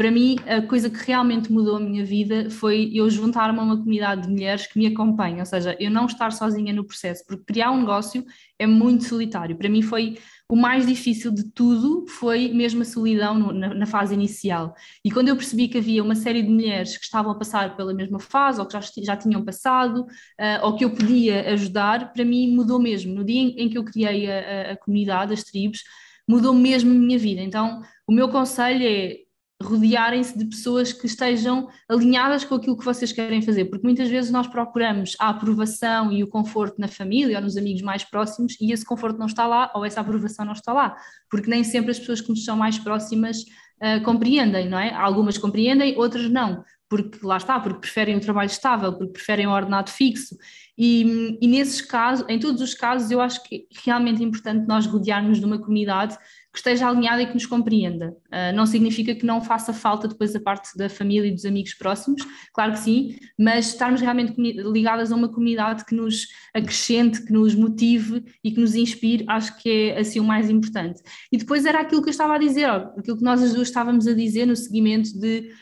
para 0.00 0.10
mim, 0.10 0.36
a 0.46 0.62
coisa 0.62 0.88
que 0.88 0.96
realmente 1.06 1.52
mudou 1.52 1.76
a 1.76 1.78
minha 1.78 2.02
vida 2.02 2.48
foi 2.48 2.90
eu 2.94 3.10
juntar-me 3.10 3.58
a 3.58 3.62
uma 3.62 3.76
comunidade 3.76 4.22
de 4.22 4.28
mulheres 4.28 4.66
que 4.66 4.78
me 4.78 4.86
acompanham, 4.86 5.40
ou 5.40 5.44
seja, 5.44 5.76
eu 5.78 5.90
não 5.90 6.06
estar 6.06 6.32
sozinha 6.32 6.72
no 6.72 6.86
processo, 6.86 7.22
porque 7.26 7.44
criar 7.44 7.70
um 7.70 7.80
negócio 7.80 8.24
é 8.58 8.66
muito 8.66 9.04
solitário. 9.04 9.58
Para 9.58 9.68
mim 9.68 9.82
foi 9.82 10.16
o 10.48 10.56
mais 10.56 10.86
difícil 10.86 11.30
de 11.30 11.52
tudo, 11.52 12.06
foi 12.08 12.48
mesmo 12.48 12.80
a 12.80 12.84
solidão 12.86 13.38
no, 13.38 13.52
na, 13.52 13.74
na, 13.74 13.84
fase 13.84 14.14
inicial. 14.14 14.74
E 15.04 15.10
quando 15.10 15.28
eu 15.28 15.36
percebi 15.36 15.68
que 15.68 15.76
havia 15.76 16.02
uma 16.02 16.14
série 16.14 16.42
de 16.42 16.48
mulheres 16.48 16.96
que 16.96 17.04
estavam 17.04 17.32
a 17.32 17.34
passar 17.34 17.76
pela 17.76 17.92
mesma 17.92 18.18
fase, 18.18 18.58
ou 18.58 18.66
que 18.66 18.72
já, 18.72 18.80
já 19.04 19.16
tinham 19.18 19.44
passado, 19.44 20.04
uh, 20.04 20.64
ou 20.64 20.76
que 20.76 20.84
eu 20.86 20.94
podia 20.94 21.52
ajudar, 21.52 22.10
para 22.14 22.24
mim 22.24 22.54
mudou 22.54 22.80
mesmo. 22.80 23.14
No 23.14 23.22
dia 23.22 23.38
em, 23.38 23.50
em 23.50 23.68
que 23.68 23.76
eu 23.76 23.84
criei 23.84 24.30
a, 24.30 24.38
a, 24.38 24.72
a 24.72 24.76
comunidade, 24.78 25.34
as 25.34 25.44
tribos, 25.44 25.82
mudou 26.26 26.54
mesmo 26.54 26.90
a 26.90 26.94
minha 26.94 27.18
vida. 27.18 27.42
Então, 27.42 27.82
o 28.06 28.12
meu 28.14 28.30
conselho 28.30 28.82
é 28.82 29.29
rodearem-se 29.62 30.38
de 30.38 30.44
pessoas 30.46 30.92
que 30.92 31.06
estejam 31.06 31.68
alinhadas 31.88 32.44
com 32.44 32.54
aquilo 32.54 32.76
que 32.76 32.84
vocês 32.84 33.12
querem 33.12 33.42
fazer, 33.42 33.66
porque 33.66 33.86
muitas 33.86 34.08
vezes 34.08 34.30
nós 34.30 34.46
procuramos 34.46 35.16
a 35.20 35.28
aprovação 35.28 36.10
e 36.10 36.24
o 36.24 36.28
conforto 36.28 36.80
na 36.80 36.88
família 36.88 37.36
ou 37.36 37.42
nos 37.42 37.56
amigos 37.56 37.82
mais 37.82 38.02
próximos 38.02 38.56
e 38.60 38.72
esse 38.72 38.84
conforto 38.84 39.18
não 39.18 39.26
está 39.26 39.46
lá 39.46 39.70
ou 39.74 39.84
essa 39.84 40.00
aprovação 40.00 40.46
não 40.46 40.54
está 40.54 40.72
lá, 40.72 40.96
porque 41.30 41.50
nem 41.50 41.62
sempre 41.62 41.90
as 41.90 41.98
pessoas 41.98 42.20
que 42.20 42.30
nos 42.30 42.44
são 42.44 42.56
mais 42.56 42.78
próximas 42.78 43.42
uh, 43.82 44.02
compreendem, 44.02 44.68
não 44.68 44.78
é? 44.78 44.94
Algumas 44.94 45.36
compreendem, 45.36 45.96
outras 45.98 46.30
não, 46.30 46.64
porque 46.90 47.24
lá 47.24 47.36
está, 47.36 47.60
porque 47.60 47.78
preferem 47.78 48.16
um 48.16 48.20
trabalho 48.20 48.48
estável, 48.48 48.92
porque 48.92 49.12
preferem 49.12 49.46
um 49.46 49.52
ordenado 49.52 49.90
fixo. 49.90 50.36
E, 50.76 51.38
e 51.40 51.46
nesses 51.46 51.80
casos, 51.80 52.26
em 52.28 52.36
todos 52.36 52.60
os 52.60 52.74
casos, 52.74 53.12
eu 53.12 53.20
acho 53.20 53.44
que 53.44 53.56
é 53.56 53.60
realmente 53.84 54.24
importante 54.24 54.66
nós 54.66 54.86
rodearmos 54.86 55.38
de 55.38 55.46
uma 55.46 55.58
comunidade 55.60 56.18
que 56.52 56.58
esteja 56.58 56.88
alinhada 56.88 57.22
e 57.22 57.26
que 57.26 57.34
nos 57.34 57.46
compreenda. 57.46 58.16
Uh, 58.26 58.56
não 58.56 58.66
significa 58.66 59.14
que 59.14 59.24
não 59.24 59.40
faça 59.40 59.72
falta 59.72 60.08
depois 60.08 60.34
a 60.34 60.40
parte 60.40 60.76
da 60.76 60.88
família 60.88 61.28
e 61.28 61.32
dos 61.32 61.44
amigos 61.44 61.74
próximos, 61.74 62.22
claro 62.52 62.72
que 62.72 62.80
sim, 62.80 63.16
mas 63.38 63.68
estarmos 63.68 64.00
realmente 64.00 64.34
ligadas 64.36 65.12
a 65.12 65.14
uma 65.14 65.28
comunidade 65.28 65.84
que 65.84 65.94
nos 65.94 66.26
acrescente, 66.52 67.24
que 67.24 67.32
nos 67.32 67.54
motive 67.54 68.24
e 68.42 68.50
que 68.50 68.58
nos 68.58 68.74
inspire, 68.74 69.24
acho 69.28 69.56
que 69.62 69.92
é 69.92 70.00
assim 70.00 70.18
o 70.18 70.24
mais 70.24 70.50
importante. 70.50 71.00
E 71.30 71.38
depois 71.38 71.64
era 71.64 71.82
aquilo 71.82 72.02
que 72.02 72.08
eu 72.08 72.12
estava 72.12 72.34
a 72.34 72.38
dizer, 72.38 72.68
aquilo 72.68 73.16
que 73.16 73.22
nós 73.22 73.40
as 73.40 73.54
duas 73.54 73.68
estávamos 73.68 74.08
a 74.08 74.12
dizer 74.12 74.44
no 74.44 74.56
seguimento 74.56 75.16
de 75.20 75.52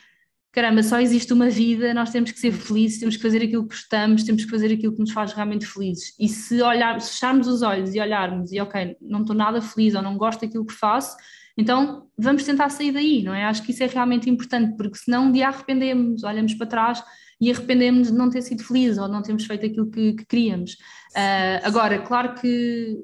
caramba, 0.52 0.82
só 0.82 1.00
existe 1.00 1.32
uma 1.32 1.50
vida, 1.50 1.92
nós 1.92 2.10
temos 2.10 2.32
que 2.32 2.40
ser 2.40 2.52
felizes, 2.52 2.98
temos 2.98 3.16
que 3.16 3.22
fazer 3.22 3.42
aquilo 3.42 3.62
que 3.62 3.74
gostamos, 3.74 4.24
temos 4.24 4.44
que 4.44 4.50
fazer 4.50 4.72
aquilo 4.72 4.92
que 4.92 5.00
nos 5.00 5.12
faz 5.12 5.32
realmente 5.32 5.66
felizes. 5.66 6.14
E 6.18 6.28
se 6.28 6.60
olhar, 6.62 7.00
se 7.00 7.12
fecharmos 7.12 7.46
os 7.46 7.62
olhos 7.62 7.94
e 7.94 8.00
olharmos 8.00 8.52
e 8.52 8.60
ok, 8.60 8.96
não 9.00 9.20
estou 9.20 9.36
nada 9.36 9.60
feliz 9.60 9.94
ou 9.94 10.02
não 10.02 10.16
gosto 10.16 10.40
daquilo 10.40 10.66
que 10.66 10.74
faço, 10.74 11.16
então 11.56 12.06
vamos 12.16 12.44
tentar 12.44 12.70
sair 12.70 12.92
daí, 12.92 13.22
não 13.22 13.34
é? 13.34 13.44
Acho 13.44 13.62
que 13.62 13.72
isso 13.72 13.82
é 13.82 13.86
realmente 13.86 14.30
importante, 14.30 14.76
porque 14.76 14.96
senão 14.98 15.26
um 15.26 15.32
dia 15.32 15.48
arrependemos, 15.48 16.22
olhamos 16.22 16.54
para 16.54 16.66
trás 16.66 17.02
e 17.40 17.50
arrependemos 17.50 18.08
de 18.08 18.14
não 18.14 18.30
ter 18.30 18.42
sido 18.42 18.64
feliz 18.64 18.96
ou 18.96 19.08
não 19.08 19.22
termos 19.22 19.44
feito 19.44 19.66
aquilo 19.66 19.90
que, 19.90 20.12
que 20.14 20.24
queríamos. 20.24 20.72
Uh, 21.12 21.60
agora, 21.64 21.98
claro 22.00 22.34
que 22.34 22.96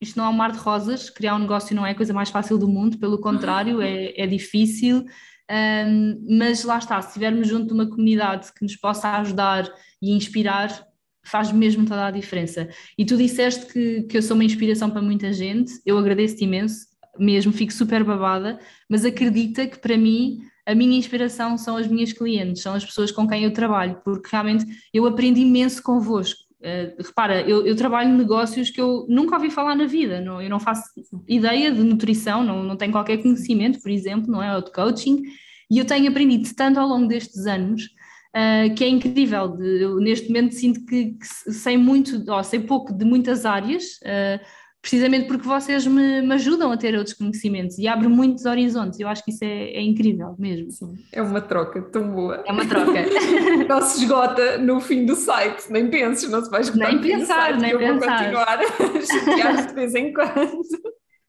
isto 0.00 0.16
não 0.16 0.26
é 0.26 0.28
um 0.28 0.32
mar 0.32 0.52
de 0.52 0.58
rosas, 0.58 1.10
criar 1.10 1.36
um 1.36 1.40
negócio 1.40 1.74
não 1.74 1.84
é 1.84 1.90
a 1.90 1.94
coisa 1.94 2.12
mais 2.12 2.30
fácil 2.30 2.56
do 2.56 2.68
mundo, 2.68 2.98
pelo 2.98 3.20
contrário, 3.20 3.82
é, 3.82 4.12
é 4.16 4.26
difícil, 4.26 5.04
um, 5.50 6.36
mas 6.38 6.64
lá 6.64 6.78
está, 6.78 7.00
se 7.00 7.08
estivermos 7.08 7.48
junto 7.48 7.68
de 7.68 7.72
uma 7.72 7.88
comunidade 7.88 8.52
que 8.52 8.62
nos 8.62 8.76
possa 8.76 9.16
ajudar 9.18 9.70
e 10.00 10.12
inspirar, 10.12 10.86
faz 11.24 11.52
mesmo 11.52 11.84
toda 11.84 12.06
a 12.06 12.10
diferença. 12.10 12.68
E 12.96 13.04
tu 13.04 13.16
disseste 13.16 13.72
que, 13.72 14.02
que 14.02 14.16
eu 14.16 14.22
sou 14.22 14.34
uma 14.34 14.44
inspiração 14.44 14.90
para 14.90 15.02
muita 15.02 15.32
gente, 15.32 15.72
eu 15.84 15.98
agradeço-te 15.98 16.44
imenso, 16.44 16.86
mesmo, 17.18 17.52
fico 17.52 17.72
super 17.72 18.04
babada, 18.04 18.58
mas 18.88 19.04
acredita 19.04 19.66
que 19.66 19.78
para 19.78 19.96
mim 19.96 20.40
a 20.64 20.74
minha 20.74 20.98
inspiração 20.98 21.56
são 21.56 21.76
as 21.76 21.88
minhas 21.88 22.12
clientes, 22.12 22.62
são 22.62 22.74
as 22.74 22.84
pessoas 22.84 23.10
com 23.10 23.26
quem 23.26 23.44
eu 23.44 23.52
trabalho, 23.52 24.00
porque 24.04 24.28
realmente 24.30 24.66
eu 24.92 25.06
aprendo 25.06 25.38
imenso 25.38 25.82
convosco. 25.82 26.47
Uh, 26.60 27.00
repara, 27.00 27.42
eu, 27.42 27.64
eu, 27.64 27.76
trabalho 27.76 28.12
negócios 28.16 28.68
que 28.68 28.80
eu 28.80 29.06
nunca 29.08 29.36
ouvi 29.36 29.48
falar 29.48 29.76
na 29.76 29.86
vida, 29.86 30.20
não, 30.20 30.42
eu 30.42 30.50
não 30.50 30.58
faço 30.58 30.82
ideia 31.28 31.70
de 31.70 31.84
nutrição, 31.84 32.42
não, 32.42 32.64
não 32.64 32.76
tenho 32.76 32.90
qualquer 32.90 33.18
conhecimento, 33.18 33.80
por 33.80 33.92
exemplo, 33.92 34.28
não 34.28 34.42
é? 34.42 34.54
Ou 34.56 34.62
de 34.62 34.72
coaching, 34.72 35.22
e 35.70 35.78
eu 35.78 35.84
tenho 35.84 36.10
aprendido 36.10 36.52
tanto 36.56 36.80
ao 36.80 36.88
longo 36.88 37.06
destes 37.06 37.46
anos 37.46 37.84
uh, 37.84 38.74
que 38.74 38.82
é 38.84 38.88
incrível. 38.88 39.48
De, 39.48 39.82
eu, 39.82 39.96
neste 40.00 40.28
momento 40.28 40.54
sinto 40.54 40.84
que, 40.84 41.12
que, 41.12 41.26
sei 41.52 41.76
muito, 41.76 42.24
ou 42.30 42.42
sei 42.42 42.60
pouco 42.60 42.92
de 42.92 43.04
muitas 43.04 43.46
áreas, 43.46 43.84
uh, 44.02 44.40
precisamente 44.80 45.26
porque 45.26 45.46
vocês 45.46 45.86
me, 45.86 46.22
me, 46.22 46.34
ajudam 46.34 46.70
a 46.72 46.76
ter 46.76 46.96
outros 46.96 47.14
conhecimentos 47.14 47.78
e 47.78 47.88
abrem 47.88 48.08
muitos 48.08 48.44
horizontes. 48.44 48.98
Eu 49.00 49.08
acho 49.08 49.24
que 49.24 49.30
isso 49.30 49.44
é, 49.44 49.70
é 49.72 49.82
incrível 49.82 50.34
mesmo. 50.38 50.70
Sim, 50.70 50.96
é 51.12 51.20
uma 51.20 51.40
troca 51.40 51.82
tão 51.82 52.10
boa. 52.10 52.42
É 52.46 52.52
uma 52.52 52.66
troca. 52.66 52.92
não 53.68 53.82
se 53.82 54.02
esgota 54.02 54.58
no 54.58 54.80
fim 54.80 55.04
do 55.04 55.14
site, 55.14 55.70
nem 55.70 55.88
penses, 55.88 56.30
não 56.30 56.42
se 56.42 56.50
vai 56.50 56.60
esgotar. 56.60 56.92
Nem 56.92 57.00
pensar, 57.00 57.50
site, 57.50 57.60
nem 57.60 57.70
eu 57.72 57.78
pensar. 57.78 57.98
Vou 57.98 58.18
continuar 58.18 58.58
a 58.58 59.00
chatear 59.00 59.66
de 59.66 59.74
vez 59.74 59.94
em 59.94 60.12
quando. 60.12 60.62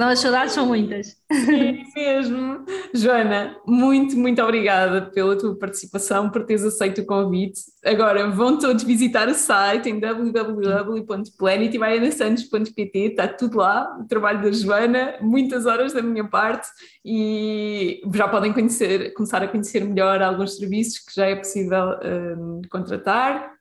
Não, 0.01 0.07
as 0.07 0.19
saudades 0.19 0.53
são 0.53 0.65
muitas. 0.65 1.17
Sim, 1.29 1.83
mesmo. 1.93 2.63
Joana, 2.93 3.57
muito, 3.67 4.17
muito 4.17 4.41
obrigada 4.41 5.11
pela 5.11 5.37
tua 5.37 5.59
participação, 5.59 6.29
por 6.29 6.45
teres 6.45 6.63
aceito 6.63 7.01
o 7.01 7.05
convite. 7.05 7.59
Agora 7.83 8.31
vão 8.31 8.57
todos 8.57 8.83
visitar 8.83 9.27
o 9.27 9.33
site 9.33 9.89
em 9.89 9.99
www.planetymaianasantos.pt, 9.99 12.97
está 12.97 13.27
tudo 13.27 13.57
lá, 13.57 13.97
o 13.99 14.07
trabalho 14.07 14.41
da 14.41 14.53
Joana, 14.53 15.15
muitas 15.19 15.65
horas 15.65 15.91
da 15.91 16.01
minha 16.01 16.23
parte 16.23 16.69
e 17.03 17.99
já 18.15 18.29
podem 18.29 18.53
conhecer, 18.53 19.13
começar 19.13 19.43
a 19.43 19.49
conhecer 19.49 19.83
melhor 19.83 20.21
alguns 20.21 20.55
serviços 20.55 20.99
que 20.99 21.13
já 21.13 21.25
é 21.25 21.35
possível 21.35 21.99
um, 22.37 22.61
contratar 22.71 23.58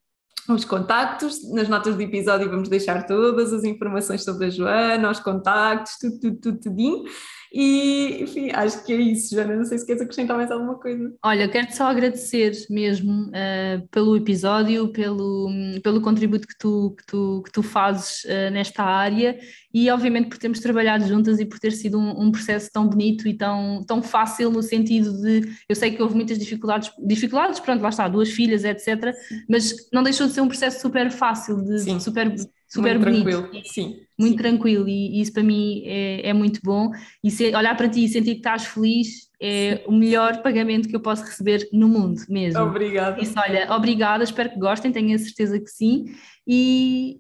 os 0.55 0.65
contactos. 0.65 1.51
Nas 1.53 1.69
notas 1.69 1.95
do 1.95 2.03
episódio 2.03 2.51
vamos 2.51 2.69
deixar 2.69 3.07
todas 3.07 3.53
as 3.53 3.65
informações 3.65 4.25
sobre 4.25 4.47
a 4.47 4.51
Joana, 4.51 5.11
os 5.11 5.21
contactos, 5.21 5.97
tudo, 5.99 6.21
tudo, 6.21 6.41
tudo, 6.41 6.61
tudinho. 6.61 7.05
E, 7.53 8.23
enfim, 8.23 8.51
acho 8.53 8.85
que 8.85 8.93
é 8.93 8.97
isso, 8.97 9.35
Joana. 9.35 9.57
Não 9.57 9.65
sei 9.65 9.79
se 9.79 9.87
queres 9.87 10.03
acrescentar 10.03 10.37
mais 10.37 10.51
alguma 10.51 10.75
coisa. 10.75 11.15
Olha, 11.25 11.49
quero-te 11.49 11.77
só 11.77 11.87
agradecer 11.87 12.53
mesmo 12.69 13.29
uh, 13.29 13.89
pelo 13.91 14.17
episódio, 14.17 14.89
pelo, 14.93 15.51
pelo 15.83 16.01
contributo 16.01 16.47
que 16.47 16.59
tu, 16.59 16.95
que 16.99 17.07
tu, 17.07 17.43
que 17.45 17.53
tu 17.53 17.63
fazes 17.63 18.25
uh, 18.25 18.51
nesta 18.53 18.83
área 18.83 19.39
e, 19.73 19.91
obviamente, 19.91 20.29
por 20.29 20.39
termos 20.39 20.61
trabalhado 20.61 21.07
juntas 21.07 21.39
e 21.39 21.47
por 21.47 21.59
ter 21.59 21.73
sido 21.73 21.99
um, 21.99 22.27
um, 22.27 22.33
processo 22.33 22.71
tão 22.73 22.89
bonito 22.89 23.29
e 23.29 23.35
tão, 23.35 23.85
tão 23.87 24.03
fácil 24.03 24.51
no 24.51 24.63
sentido 24.63 25.13
de. 25.23 25.49
Eu 25.69 25.77
sei 25.77 25.91
que 25.91 26.03
houve 26.03 26.15
muitas 26.15 26.39
dificuldades, 26.39 26.91
dificuldades, 27.07 27.61
pronto, 27.61 27.83
lá 27.83 27.89
está, 27.89 28.09
duas 28.09 28.31
filhas, 28.31 28.65
etc., 28.65 29.15
mas 29.49 29.75
não 29.93 30.03
deixou 30.03 30.27
de 30.27 30.33
ser 30.33 30.41
um 30.41 30.49
processo 30.49 30.81
super 30.81 31.11
fácil, 31.11 31.63
de, 31.63 32.01
super 32.01 32.35
super 32.68 32.98
muito 32.98 33.24
bonito. 33.24 33.40
Tranquilo. 33.42 33.64
Sim. 33.64 33.96
Muito 34.18 34.33
Sim. 34.33 34.37
tranquilo 34.37 34.88
e, 34.88 35.20
isso 35.20 35.33
para 35.33 35.42
mim 35.42 35.83
é, 35.87 36.28
é 36.28 36.33
muito 36.33 36.61
bom. 36.62 36.90
E 37.24 37.31
se, 37.31 37.54
olhar 37.54 37.76
para 37.76 37.88
ti 37.88 38.04
e 38.04 38.09
sentir 38.09 38.33
que 38.33 38.38
estás 38.38 38.66
feliz 38.66 39.28
é 39.40 39.76
Sim. 39.76 39.83
o 39.87 39.92
melhor 39.92 40.42
pagamento 40.42 40.88
que 40.88 40.96
eu 40.96 41.00
posso 41.00 41.24
receber 41.24 41.68
no 41.72 41.88
mundo 41.88 42.20
mesmo. 42.28 42.61
Obrigada. 42.61 43.20
Isso, 43.20 43.35
olha, 43.38 43.72
obrigada, 43.72 44.24
espero 44.24 44.50
que 44.50 44.59
gostem, 44.59 44.92
tenho 44.92 45.14
a 45.14 45.18
certeza 45.18 45.59
que 45.59 45.70
sim. 45.70 46.07
E, 46.46 47.18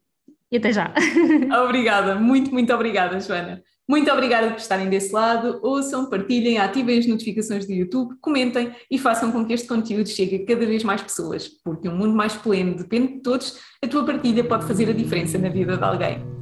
e 0.50 0.56
até 0.56 0.72
já. 0.72 0.92
Obrigada, 1.64 2.16
muito, 2.16 2.52
muito 2.52 2.72
obrigada, 2.72 3.20
Joana. 3.20 3.62
Muito 3.88 4.10
obrigada 4.10 4.50
por 4.50 4.58
estarem 4.58 4.90
desse 4.90 5.14
lado. 5.14 5.60
Ouçam, 5.62 6.10
partilhem, 6.10 6.58
ativem 6.58 6.98
as 6.98 7.06
notificações 7.06 7.66
do 7.66 7.72
YouTube, 7.72 8.16
comentem 8.20 8.70
e 8.90 8.98
façam 8.98 9.32
com 9.32 9.46
que 9.46 9.54
este 9.54 9.66
conteúdo 9.66 10.08
chegue 10.10 10.36
a 10.36 10.46
cada 10.46 10.66
vez 10.66 10.84
mais 10.84 11.00
pessoas, 11.00 11.48
porque 11.64 11.88
um 11.88 11.96
mundo 11.96 12.14
mais 12.14 12.34
pleno 12.34 12.76
depende 12.76 13.14
de 13.14 13.20
todos. 13.20 13.58
A 13.82 13.88
tua 13.88 14.04
partilha 14.04 14.44
pode 14.44 14.66
fazer 14.66 14.90
a 14.90 14.92
diferença 14.92 15.38
na 15.38 15.48
vida 15.48 15.78
de 15.78 15.82
alguém. 15.82 16.38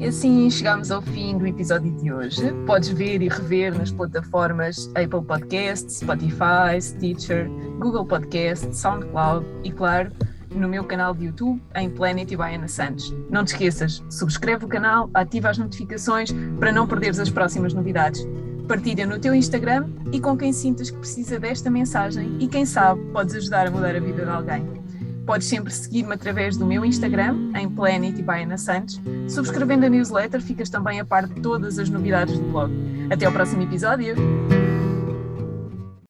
E 0.00 0.06
assim 0.06 0.50
chegamos 0.50 0.90
ao 0.90 1.02
fim 1.02 1.36
do 1.36 1.46
episódio 1.46 1.90
de 1.98 2.12
hoje. 2.12 2.52
Podes 2.66 2.88
ver 2.88 3.20
e 3.20 3.28
rever 3.28 3.76
nas 3.76 3.90
plataformas 3.90 4.88
Apple 4.88 5.22
Podcasts, 5.26 5.98
Spotify, 5.98 6.80
Stitcher, 6.80 7.48
Google 7.78 8.06
Podcasts, 8.06 8.78
SoundCloud 8.78 9.46
e, 9.62 9.70
claro, 9.70 10.10
no 10.54 10.68
meu 10.68 10.84
canal 10.84 11.14
de 11.14 11.26
YouTube 11.26 11.60
em 11.74 11.90
Planet 11.90 12.30
e 12.30 12.36
Baiana 12.36 12.68
Santos. 12.68 13.14
Não 13.30 13.44
te 13.44 13.48
esqueças, 13.48 14.02
subscreve 14.10 14.64
o 14.64 14.68
canal, 14.68 15.10
ativa 15.12 15.50
as 15.50 15.58
notificações 15.58 16.30
para 16.58 16.72
não 16.72 16.86
perderes 16.86 17.18
as 17.18 17.30
próximas 17.30 17.74
novidades. 17.74 18.26
Partilha 18.68 19.06
no 19.06 19.18
teu 19.18 19.34
Instagram 19.34 19.88
e 20.12 20.20
com 20.20 20.36
quem 20.36 20.52
sintas 20.52 20.90
que 20.90 20.98
precisa 20.98 21.38
desta 21.38 21.70
mensagem 21.70 22.36
e 22.40 22.48
quem 22.48 22.64
sabe 22.64 23.02
podes 23.12 23.34
ajudar 23.34 23.66
a 23.66 23.70
mudar 23.70 23.94
a 23.94 24.00
vida 24.00 24.24
de 24.24 24.30
alguém. 24.30 24.84
Podes 25.26 25.48
sempre 25.48 25.72
seguir-me 25.72 26.12
através 26.12 26.56
do 26.56 26.66
meu 26.66 26.84
Instagram, 26.84 27.50
em 27.56 27.68
Planet 27.68 28.18
e 28.18 28.22
Baiana 28.22 28.58
Santos. 28.58 29.00
Subscrevendo 29.26 29.86
a 29.86 29.88
newsletter, 29.88 30.40
ficas 30.40 30.68
também 30.68 31.00
a 31.00 31.04
par 31.04 31.26
de 31.26 31.40
todas 31.40 31.78
as 31.78 31.88
novidades 31.88 32.38
do 32.38 32.44
blog. 32.44 32.72
Até 33.10 33.24
ao 33.24 33.32
próximo 33.32 33.62
episódio! 33.62 34.14